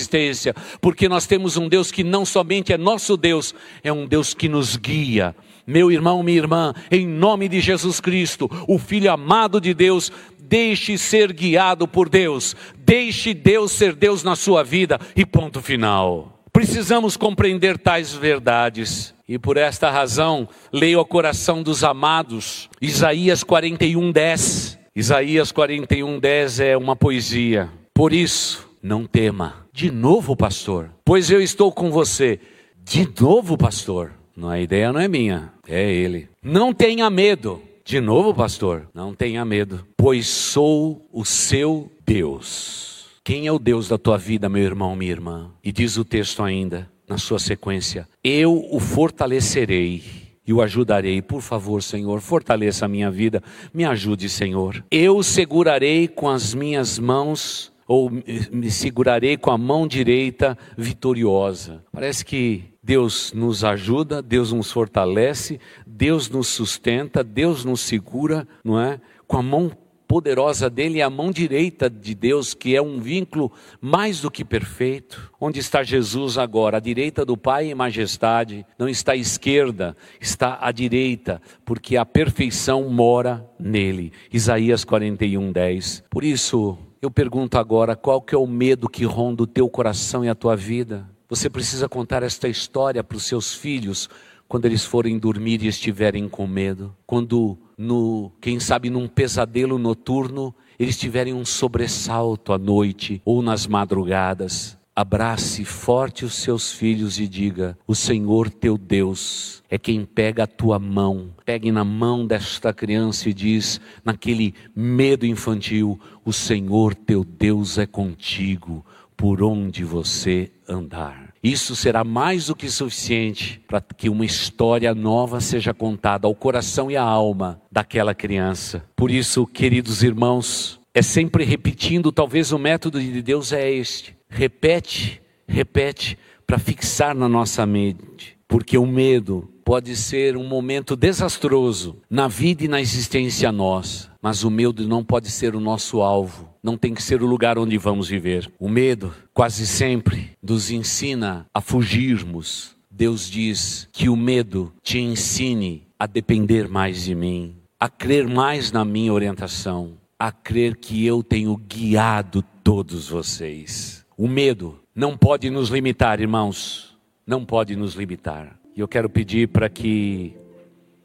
porque 0.80 1.08
nós 1.08 1.26
temos 1.26 1.56
um 1.56 1.68
Deus 1.68 1.90
que 1.90 2.04
não 2.04 2.24
somente 2.24 2.72
é 2.72 2.78
nosso 2.78 3.16
Deus, 3.16 3.54
é 3.82 3.92
um 3.92 4.06
Deus 4.06 4.34
que 4.34 4.48
nos 4.48 4.76
guia 4.76 5.34
meu 5.66 5.92
irmão, 5.92 6.22
minha 6.22 6.38
irmã, 6.38 6.74
em 6.90 7.06
nome 7.06 7.48
de 7.48 7.60
Jesus 7.60 8.00
Cristo, 8.00 8.50
o 8.66 8.76
Filho 8.76 9.12
amado 9.12 9.60
de 9.60 9.72
Deus, 9.72 10.10
deixe 10.40 10.98
ser 10.98 11.32
guiado 11.32 11.86
por 11.86 12.08
Deus, 12.08 12.56
deixe 12.76 13.32
Deus 13.32 13.70
ser 13.70 13.94
Deus 13.94 14.24
na 14.24 14.34
sua 14.34 14.64
vida 14.64 14.98
e 15.14 15.24
ponto 15.24 15.62
final. 15.62 16.40
Precisamos 16.52 17.16
compreender 17.16 17.78
tais 17.78 18.12
verdades. 18.12 19.14
E 19.28 19.38
por 19.38 19.56
esta 19.56 19.88
razão, 19.88 20.48
leio 20.72 20.98
ao 20.98 21.04
coração 21.04 21.62
dos 21.62 21.84
amados, 21.84 22.68
Isaías 22.82 23.44
41, 23.44 24.10
10. 24.10 24.78
Isaías 24.96 25.52
41, 25.52 26.18
10 26.18 26.60
é 26.60 26.76
uma 26.76 26.96
poesia. 26.96 27.70
Por 27.94 28.12
isso, 28.12 28.68
não 28.82 29.06
tema. 29.06 29.66
De 29.72 29.90
novo, 29.90 30.36
pastor, 30.36 30.90
pois 31.04 31.30
eu 31.30 31.40
estou 31.40 31.72
com 31.72 31.90
você. 31.90 32.40
De 32.82 33.08
novo, 33.20 33.56
pastor. 33.56 34.12
A 34.42 34.58
ideia 34.58 34.92
não 34.92 35.00
é 35.00 35.06
minha, 35.06 35.52
é 35.68 35.92
ele. 35.92 36.28
Não 36.42 36.72
tenha 36.72 37.10
medo. 37.10 37.60
De 37.84 38.00
novo, 38.00 38.32
pastor, 38.32 38.88
não 38.94 39.14
tenha 39.14 39.44
medo, 39.44 39.84
pois 39.96 40.26
sou 40.26 41.06
o 41.12 41.24
seu 41.24 41.90
Deus. 42.06 43.06
Quem 43.22 43.46
é 43.46 43.52
o 43.52 43.58
Deus 43.58 43.88
da 43.88 43.98
tua 43.98 44.16
vida, 44.16 44.48
meu 44.48 44.62
irmão, 44.62 44.96
minha 44.96 45.10
irmã? 45.10 45.50
E 45.62 45.72
diz 45.72 45.96
o 45.96 46.04
texto 46.04 46.42
ainda, 46.42 46.90
na 47.08 47.18
sua 47.18 47.38
sequência: 47.38 48.08
Eu 48.22 48.66
o 48.70 48.80
fortalecerei 48.80 50.02
e 50.46 50.52
o 50.52 50.62
ajudarei. 50.62 51.20
Por 51.20 51.42
favor, 51.42 51.82
Senhor, 51.82 52.20
fortaleça 52.20 52.86
a 52.86 52.88
minha 52.88 53.10
vida, 53.10 53.42
me 53.74 53.84
ajude, 53.84 54.28
Senhor. 54.28 54.84
Eu 54.90 55.22
segurarei 55.22 56.08
com 56.08 56.28
as 56.28 56.54
minhas 56.54 56.98
mãos 56.98 57.69
ou 57.90 58.08
me 58.08 58.70
segurarei 58.70 59.36
com 59.36 59.50
a 59.50 59.58
mão 59.58 59.84
direita 59.84 60.56
vitoriosa. 60.78 61.84
Parece 61.90 62.24
que 62.24 62.62
Deus 62.80 63.32
nos 63.32 63.64
ajuda, 63.64 64.22
Deus 64.22 64.52
nos 64.52 64.70
fortalece, 64.70 65.58
Deus 65.84 66.30
nos 66.30 66.46
sustenta, 66.46 67.24
Deus 67.24 67.64
nos 67.64 67.80
segura, 67.80 68.46
não 68.62 68.80
é? 68.80 69.00
Com 69.26 69.38
a 69.38 69.42
mão 69.42 69.72
poderosa 70.06 70.70
dele 70.70 71.00
é 71.00 71.02
a 71.02 71.10
mão 71.10 71.32
direita 71.32 71.90
de 71.90 72.14
Deus, 72.14 72.54
que 72.54 72.76
é 72.76 72.80
um 72.80 73.00
vínculo 73.00 73.50
mais 73.80 74.20
do 74.20 74.30
que 74.30 74.44
perfeito. 74.44 75.32
Onde 75.40 75.58
está 75.58 75.82
Jesus 75.82 76.38
agora? 76.38 76.76
À 76.76 76.80
direita 76.80 77.24
do 77.24 77.36
Pai 77.36 77.72
em 77.72 77.74
majestade, 77.74 78.64
não 78.78 78.88
está 78.88 79.12
à 79.12 79.16
esquerda, 79.16 79.96
está 80.20 80.58
à 80.60 80.70
direita, 80.70 81.42
porque 81.64 81.96
a 81.96 82.06
perfeição 82.06 82.88
mora 82.88 83.44
nele. 83.58 84.12
Isaías 84.32 84.84
41, 84.84 85.50
10. 85.50 86.04
Por 86.08 86.22
isso, 86.22 86.78
eu 87.02 87.10
pergunto 87.10 87.56
agora, 87.56 87.96
qual 87.96 88.20
que 88.20 88.34
é 88.34 88.38
o 88.38 88.46
medo 88.46 88.88
que 88.88 89.04
ronda 89.04 89.42
o 89.42 89.46
teu 89.46 89.68
coração 89.68 90.24
e 90.24 90.28
a 90.28 90.34
tua 90.34 90.54
vida? 90.54 91.08
Você 91.28 91.48
precisa 91.48 91.88
contar 91.88 92.22
esta 92.22 92.48
história 92.48 93.02
para 93.02 93.16
os 93.16 93.24
seus 93.24 93.54
filhos 93.54 94.08
quando 94.46 94.66
eles 94.66 94.84
forem 94.84 95.18
dormir 95.18 95.62
e 95.62 95.68
estiverem 95.68 96.28
com 96.28 96.46
medo. 96.46 96.94
Quando 97.06 97.56
no, 97.78 98.32
quem 98.40 98.60
sabe 98.60 98.90
num 98.90 99.08
pesadelo 99.08 99.78
noturno, 99.78 100.54
eles 100.78 100.98
tiverem 100.98 101.32
um 101.32 101.44
sobressalto 101.44 102.52
à 102.52 102.58
noite 102.58 103.22
ou 103.24 103.40
nas 103.40 103.66
madrugadas. 103.66 104.79
Abrace 104.94 105.64
forte 105.64 106.24
os 106.24 106.34
seus 106.34 106.72
filhos 106.72 107.18
e 107.18 107.28
diga: 107.28 107.78
O 107.86 107.94
Senhor 107.94 108.50
teu 108.50 108.76
Deus 108.76 109.62
é 109.70 109.78
quem 109.78 110.04
pega 110.04 110.44
a 110.44 110.46
tua 110.46 110.78
mão. 110.78 111.30
Pegue 111.44 111.70
na 111.70 111.84
mão 111.84 112.26
desta 112.26 112.72
criança 112.72 113.28
e 113.28 113.32
diz, 113.32 113.80
naquele 114.04 114.54
medo 114.74 115.24
infantil: 115.24 115.98
O 116.24 116.32
Senhor 116.32 116.94
teu 116.94 117.24
Deus 117.24 117.78
é 117.78 117.86
contigo 117.86 118.84
por 119.16 119.42
onde 119.42 119.84
você 119.84 120.50
andar. 120.68 121.30
Isso 121.42 121.74
será 121.74 122.04
mais 122.04 122.46
do 122.46 122.56
que 122.56 122.68
suficiente 122.68 123.62
para 123.66 123.80
que 123.80 124.08
uma 124.08 124.26
história 124.26 124.94
nova 124.94 125.40
seja 125.40 125.72
contada 125.72 126.26
ao 126.26 126.34
coração 126.34 126.90
e 126.90 126.96
à 126.96 127.02
alma 127.02 127.60
daquela 127.70 128.14
criança. 128.14 128.84
Por 128.94 129.10
isso, 129.10 129.46
queridos 129.46 130.02
irmãos, 130.02 130.78
é 130.92 131.00
sempre 131.00 131.44
repetindo, 131.44 132.12
talvez 132.12 132.52
o 132.52 132.58
método 132.58 133.00
de 133.00 133.22
Deus 133.22 133.52
é 133.52 133.70
este: 133.70 134.19
repete, 134.30 135.20
repete, 135.46 136.16
para 136.46 136.58
fixar 136.58 137.14
na 137.14 137.28
nossa 137.28 137.66
mente, 137.66 138.38
porque 138.48 138.78
o 138.78 138.86
medo 138.86 139.52
pode 139.64 139.94
ser 139.94 140.36
um 140.36 140.46
momento 140.46 140.96
desastroso 140.96 142.00
na 142.08 142.26
vida 142.26 142.64
e 142.64 142.68
na 142.68 142.80
existência 142.80 143.52
nossa, 143.52 144.10
mas 144.22 144.42
o 144.42 144.50
medo 144.50 144.88
não 144.88 145.04
pode 145.04 145.30
ser 145.30 145.54
o 145.54 145.60
nosso 145.60 146.00
alvo 146.00 146.50
não 146.62 146.76
tem 146.76 146.94
que 146.94 147.02
ser 147.02 147.22
o 147.22 147.26
lugar 147.26 147.58
onde 147.58 147.76
vamos 147.78 148.08
viver. 148.08 148.50
O 148.58 148.68
medo 148.68 149.14
quase 149.32 149.66
sempre 149.66 150.30
nos 150.42 150.70
ensina 150.70 151.46
a 151.54 151.60
fugirmos. 151.60 152.76
Deus 152.90 153.30
diz 153.30 153.88
que 153.92 154.08
o 154.08 154.16
medo 154.16 154.72
te 154.82 154.98
ensine 154.98 155.86
a 155.98 156.06
depender 156.06 156.68
mais 156.68 157.04
de 157.04 157.14
mim, 157.14 157.56
a 157.78 157.88
crer 157.88 158.28
mais 158.28 158.72
na 158.72 158.84
minha 158.84 159.12
orientação, 159.12 159.94
a 160.18 160.30
crer 160.30 160.76
que 160.76 161.04
eu 161.06 161.22
tenho 161.22 161.56
guiado 161.56 162.44
todos 162.62 163.08
vocês. 163.08 163.99
O 164.20 164.28
medo 164.28 164.78
não 164.94 165.16
pode 165.16 165.48
nos 165.48 165.70
limitar, 165.70 166.20
irmãos, 166.20 166.94
não 167.26 167.42
pode 167.42 167.74
nos 167.74 167.94
limitar. 167.94 168.60
E 168.76 168.80
eu 168.80 168.86
quero 168.86 169.08
pedir 169.08 169.48
para 169.48 169.70
que 169.70 170.36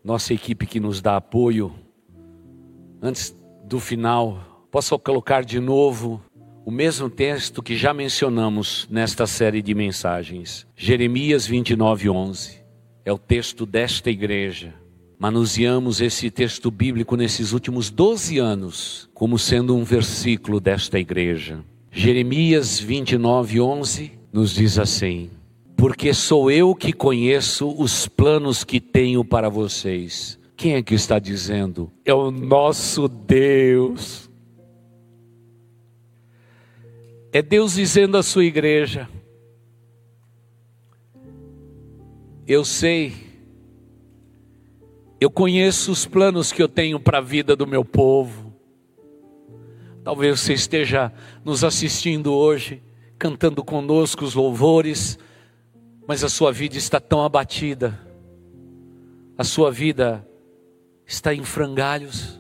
nossa 0.04 0.34
equipe 0.34 0.66
que 0.66 0.82
nos 0.82 1.02
dá 1.02 1.16
apoio, 1.16 1.74
antes 3.02 3.34
do 3.64 3.80
final, 3.80 4.56
Posso 4.76 5.00
colocar 5.00 5.46
de 5.46 5.58
novo 5.58 6.22
o 6.66 6.70
mesmo 6.70 7.10
texto 7.10 7.64
que 7.64 7.78
já 7.78 7.94
mencionamos 7.94 8.86
nesta 8.92 9.26
série 9.26 9.62
de 9.62 9.74
mensagens. 9.74 10.68
Jeremias 10.76 11.48
29, 11.48 12.10
11. 12.10 12.60
É 13.06 13.14
o 13.14 13.18
texto 13.18 13.66
desta 13.66 14.10
igreja. 14.10 14.74
Manuseamos 15.18 16.02
esse 16.02 16.30
texto 16.30 16.70
bíblico 16.70 17.16
nesses 17.16 17.54
últimos 17.54 17.90
12 17.90 18.38
anos 18.38 19.10
como 19.14 19.40
sendo 19.40 19.74
um 19.74 19.86
versículo 19.86 20.60
desta 20.60 21.00
igreja. 21.00 21.64
Jeremias 21.96 22.80
29, 22.80 23.62
11 23.62 24.12
nos 24.32 24.54
diz 24.54 24.78
assim: 24.78 25.30
Porque 25.76 26.14
sou 26.14 26.52
eu 26.52 26.76
que 26.76 26.94
conheço 26.94 27.74
os 27.82 28.08
planos 28.08 28.64
que 28.64 28.80
tenho 28.80 29.24
para 29.24 29.50
vocês. 29.50 30.38
Quem 30.56 30.76
é 30.76 30.84
que 30.84 30.94
está 30.94 31.18
dizendo? 31.18 31.92
É 32.06 32.14
o 32.14 32.30
nosso 32.30 33.08
Deus 33.08 34.30
É 37.36 37.42
Deus 37.42 37.74
dizendo 37.74 38.18
à 38.18 38.24
sua 38.24 38.46
igreja: 38.46 39.10
Eu 42.48 42.64
sei, 42.64 43.12
eu 45.20 45.30
conheço 45.30 45.92
os 45.92 46.06
planos 46.06 46.54
que 46.54 46.64
eu 46.64 46.70
tenho 46.70 46.98
para 46.98 47.18
a 47.18 47.22
vida 47.22 47.54
do 47.54 47.68
meu 47.68 47.84
povo. 47.84 48.45
Talvez 50.06 50.40
você 50.40 50.54
esteja 50.54 51.12
nos 51.44 51.64
assistindo 51.64 52.32
hoje, 52.32 52.84
cantando 53.18 53.64
conosco 53.64 54.24
os 54.24 54.36
louvores, 54.36 55.18
mas 56.08 56.24
a 56.24 56.30
sua 56.30 56.52
vida 56.52 56.78
está 56.78 57.00
tão 57.00 57.24
abatida, 57.24 58.00
a 59.36 59.44
sua 59.44 59.72
vida 59.72 60.24
está 61.08 61.34
em 61.34 61.44
frangalhos. 61.44 62.40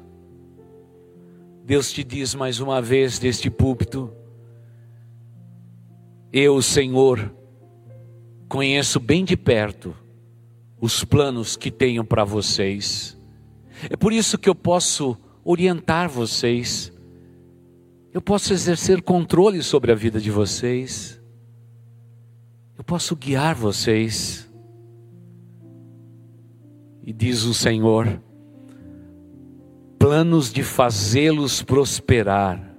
Deus 1.63 1.91
te 1.91 2.03
diz 2.03 2.35
mais 2.35 2.59
uma 2.59 2.79
vez 2.79 3.17
deste 3.17 3.49
púlpito: 3.49 4.13
eu, 6.31 6.61
Senhor, 6.61 7.33
conheço 8.47 8.99
bem 8.99 9.25
de 9.25 9.35
perto 9.35 9.95
os 10.79 11.03
planos 11.03 11.57
que 11.57 11.71
tenho 11.71 12.05
para 12.05 12.23
vocês. 12.23 13.19
É 13.89 13.97
por 13.97 14.13
isso 14.13 14.37
que 14.37 14.47
eu 14.47 14.53
posso 14.53 15.17
orientar 15.43 16.07
vocês. 16.07 16.93
Eu 18.15 18.21
posso 18.21 18.53
exercer 18.53 19.01
controle 19.01 19.61
sobre 19.61 19.91
a 19.91 19.95
vida 19.95 20.21
de 20.21 20.31
vocês. 20.31 21.21
Eu 22.77 22.81
posso 22.81 23.13
guiar 23.13 23.53
vocês. 23.53 24.49
E 27.03 27.11
diz 27.11 27.43
o 27.43 27.53
Senhor: 27.53 28.21
planos 29.99 30.53
de 30.53 30.63
fazê-los 30.63 31.61
prosperar 31.61 32.73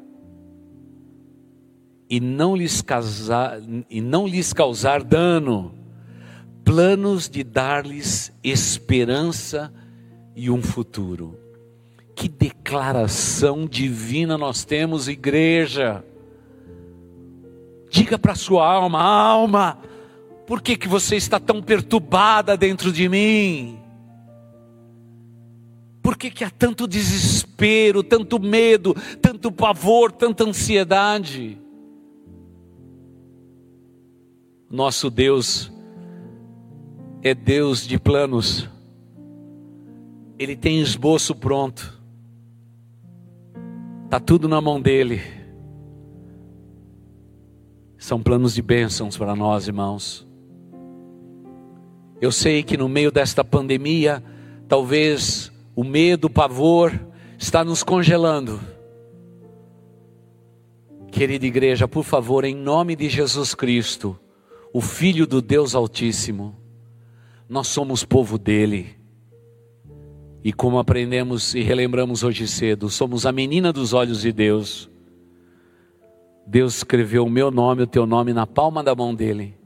e 2.08 2.18
não 2.18 2.56
lhes 2.56 2.80
causar, 2.80 3.60
e 3.90 4.00
não 4.00 4.26
lhes 4.26 4.54
causar 4.54 5.04
dano, 5.04 5.74
planos 6.64 7.28
de 7.28 7.44
dar-lhes 7.44 8.32
esperança 8.42 9.70
e 10.34 10.50
um 10.50 10.62
futuro. 10.62 11.45
Que 12.16 12.30
declaração 12.30 13.66
divina 13.66 14.38
nós 14.38 14.64
temos, 14.64 15.06
igreja. 15.06 16.02
Diga 17.90 18.18
para 18.18 18.34
sua 18.34 18.66
alma, 18.66 19.02
alma, 19.02 19.78
por 20.46 20.62
que, 20.62 20.76
que 20.76 20.88
você 20.88 21.16
está 21.16 21.38
tão 21.38 21.62
perturbada 21.62 22.56
dentro 22.56 22.90
de 22.90 23.06
mim? 23.06 23.78
Por 26.02 26.16
que, 26.16 26.30
que 26.30 26.42
há 26.42 26.50
tanto 26.50 26.88
desespero, 26.88 28.02
tanto 28.02 28.40
medo, 28.40 28.94
tanto 29.20 29.52
pavor, 29.52 30.10
tanta 30.10 30.42
ansiedade? 30.44 31.58
Nosso 34.70 35.10
Deus 35.10 35.70
é 37.22 37.34
Deus 37.34 37.86
de 37.86 37.98
planos. 37.98 38.68
Ele 40.38 40.56
tem 40.56 40.80
esboço 40.80 41.34
pronto. 41.34 41.95
Está 44.06 44.20
tudo 44.20 44.46
na 44.46 44.60
mão 44.60 44.80
dele. 44.80 45.20
São 47.98 48.22
planos 48.22 48.54
de 48.54 48.62
bênçãos 48.62 49.18
para 49.18 49.34
nós, 49.34 49.66
irmãos. 49.66 50.24
Eu 52.20 52.30
sei 52.30 52.62
que 52.62 52.76
no 52.76 52.88
meio 52.88 53.10
desta 53.10 53.42
pandemia, 53.44 54.22
talvez 54.68 55.50
o 55.74 55.82
medo, 55.82 56.28
o 56.28 56.30
pavor 56.30 56.96
está 57.36 57.64
nos 57.64 57.82
congelando. 57.82 58.60
Querida 61.10 61.44
igreja, 61.44 61.88
por 61.88 62.04
favor, 62.04 62.44
em 62.44 62.54
nome 62.54 62.94
de 62.94 63.08
Jesus 63.08 63.56
Cristo, 63.56 64.16
o 64.72 64.80
Filho 64.80 65.26
do 65.26 65.42
Deus 65.42 65.74
Altíssimo. 65.74 66.54
Nós 67.48 67.66
somos 67.66 68.04
povo 68.04 68.38
dele. 68.38 68.95
E 70.46 70.52
como 70.52 70.78
aprendemos 70.78 71.56
e 71.56 71.60
relembramos 71.60 72.22
hoje 72.22 72.46
cedo, 72.46 72.88
somos 72.88 73.26
a 73.26 73.32
menina 73.32 73.72
dos 73.72 73.92
olhos 73.92 74.20
de 74.20 74.30
Deus. 74.30 74.88
Deus 76.46 76.76
escreveu 76.76 77.24
o 77.24 77.28
meu 77.28 77.50
nome, 77.50 77.82
o 77.82 77.86
teu 77.88 78.06
nome 78.06 78.32
na 78.32 78.46
palma 78.46 78.80
da 78.80 78.94
mão 78.94 79.12
dele. 79.12 79.58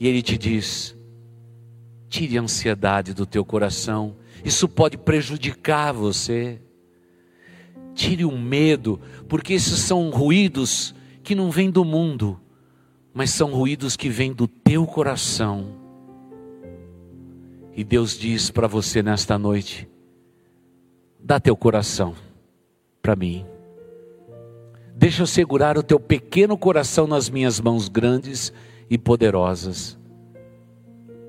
E 0.00 0.08
ele 0.08 0.22
te 0.22 0.38
diz: 0.38 0.96
tire 2.08 2.38
a 2.38 2.40
ansiedade 2.40 3.12
do 3.12 3.26
teu 3.26 3.44
coração, 3.44 4.16
isso 4.42 4.66
pode 4.66 4.96
prejudicar 4.96 5.92
você. 5.92 6.58
tire 7.94 8.24
o 8.24 8.38
medo, 8.38 8.98
porque 9.28 9.52
esses 9.52 9.80
são 9.80 10.08
ruídos 10.08 10.94
que 11.22 11.34
não 11.34 11.50
vêm 11.50 11.70
do 11.70 11.84
mundo, 11.84 12.40
mas 13.12 13.28
são 13.32 13.52
ruídos 13.52 13.98
que 13.98 14.08
vêm 14.08 14.32
do 14.32 14.48
teu 14.48 14.86
coração. 14.86 15.81
E 17.74 17.82
Deus 17.82 18.18
diz 18.18 18.50
para 18.50 18.66
você 18.66 19.02
nesta 19.02 19.38
noite: 19.38 19.88
dá 21.18 21.40
teu 21.40 21.56
coração 21.56 22.14
para 23.00 23.16
mim. 23.16 23.46
Deixa 24.94 25.22
eu 25.22 25.26
segurar 25.26 25.78
o 25.78 25.82
teu 25.82 25.98
pequeno 25.98 26.56
coração 26.56 27.06
nas 27.06 27.30
minhas 27.30 27.60
mãos 27.60 27.88
grandes 27.88 28.52
e 28.90 28.98
poderosas. 28.98 29.98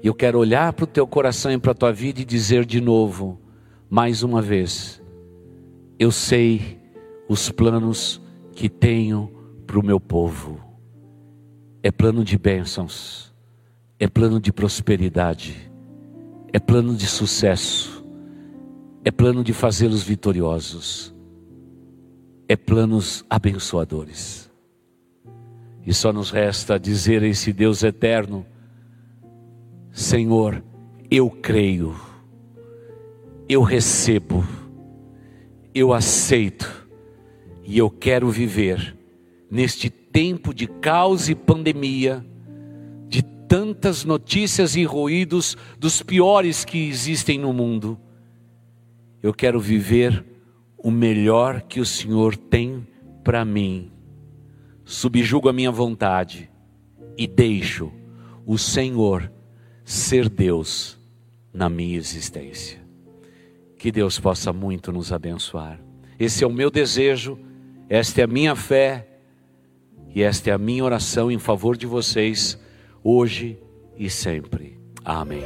E 0.04 0.08
eu 0.08 0.14
quero 0.14 0.38
olhar 0.38 0.74
para 0.74 0.84
o 0.84 0.88
teu 0.88 1.08
coração 1.08 1.52
e 1.52 1.58
para 1.58 1.72
a 1.72 1.76
tua 1.76 1.94
vida 1.94 2.20
e 2.20 2.26
dizer 2.26 2.66
de 2.66 2.82
novo, 2.82 3.40
mais 3.90 4.22
uma 4.22 4.42
vez: 4.42 5.02
eu 5.98 6.12
sei 6.12 6.78
os 7.30 7.50
planos 7.50 8.22
que 8.52 8.68
tenho 8.68 9.32
para 9.66 9.80
o 9.80 9.86
meu 9.86 10.00
povo. 10.00 10.60
É 11.82 11.90
plano 11.92 12.24
de 12.24 12.38
bênçãos, 12.38 13.34
é 13.98 14.08
plano 14.08 14.40
de 14.40 14.52
prosperidade, 14.52 15.72
é 16.54 16.60
plano 16.60 16.96
de 16.96 17.08
sucesso, 17.08 18.06
é 19.04 19.10
plano 19.10 19.44
de 19.44 19.52
fazê-los 19.52 20.04
vitoriosos, 20.04 21.14
é 22.48 22.56
planos 22.56 23.26
abençoadores. 23.28 24.52
E 25.84 25.92
só 25.92 26.14
nos 26.14 26.30
resta 26.30 26.80
dizer 26.80 27.24
a 27.24 27.28
esse 27.28 27.52
Deus 27.52 27.82
eterno: 27.82 28.46
Senhor, 29.92 30.64
eu 31.10 31.28
creio, 31.30 31.96
eu 33.50 33.64
recebo, 33.64 34.46
eu 35.74 35.92
aceito. 35.92 36.84
E 37.66 37.78
eu 37.78 37.90
quero 37.90 38.30
viver 38.30 38.96
neste 39.50 39.90
tempo 39.90 40.54
de 40.54 40.68
caos 40.68 41.30
e 41.30 41.36
pandemia, 41.36 42.18
de 42.18 42.33
tantas 43.54 44.04
notícias 44.04 44.76
e 44.76 44.84
ruídos 44.84 45.56
dos 45.78 46.02
piores 46.02 46.66
que 46.66 46.90
existem 46.90 47.38
no 47.38 47.54
mundo. 47.54 48.00
Eu 49.22 49.32
quero 49.32 49.60
viver 49.60 50.26
o 50.76 50.90
melhor 50.90 51.62
que 51.62 51.80
o 51.80 51.86
Senhor 51.86 52.36
tem 52.36 52.88
para 53.24 53.46
mim 53.46 53.92
subjugo 54.84 55.50
a 55.50 55.54
minha 55.54 55.70
vontade 55.70 56.50
e 57.16 57.28
deixo 57.28 57.94
o 58.44 58.58
Senhor 58.58 59.32
ser 59.86 60.30
Deus 60.30 61.00
na 61.54 61.70
minha 61.70 61.96
existência. 61.96 62.82
Que 63.78 63.92
Deus 63.92 64.20
possa 64.20 64.52
muito 64.52 64.92
nos 64.92 65.14
abençoar. 65.14 65.80
Esse 66.20 66.44
é 66.44 66.48
o 66.48 66.52
meu 66.52 66.72
desejo, 66.72 67.38
esta 67.88 68.22
é 68.22 68.24
a 68.24 68.28
minha 68.28 68.56
fé 68.56 69.08
e 70.10 70.24
esta 70.24 70.50
é 70.50 70.54
a 70.54 70.58
minha 70.58 70.84
oração 70.84 71.30
em 71.32 71.38
favor 71.38 71.78
de 71.78 71.86
vocês, 71.86 72.58
hoje 73.04 73.60
e 73.98 74.10
sempre. 74.10 74.80
Amém. 75.04 75.44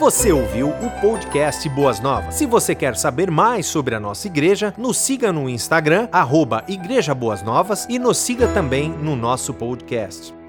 Você 0.00 0.32
ouviu 0.32 0.70
o 0.70 1.00
podcast 1.00 1.68
Boas 1.68 2.00
Novas. 2.00 2.34
Se 2.34 2.46
você 2.46 2.74
quer 2.74 2.96
saber 2.96 3.30
mais 3.30 3.66
sobre 3.66 3.94
a 3.94 4.00
nossa 4.00 4.26
igreja, 4.26 4.72
nos 4.78 4.96
siga 4.96 5.30
no 5.30 5.48
Instagram, 5.48 6.08
arroba 6.10 6.64
Igreja 6.66 7.14
Boas 7.14 7.42
Novas, 7.42 7.86
e 7.88 7.98
nos 7.98 8.16
siga 8.16 8.48
também 8.48 8.88
no 8.88 9.14
nosso 9.14 9.52
podcast. 9.52 10.39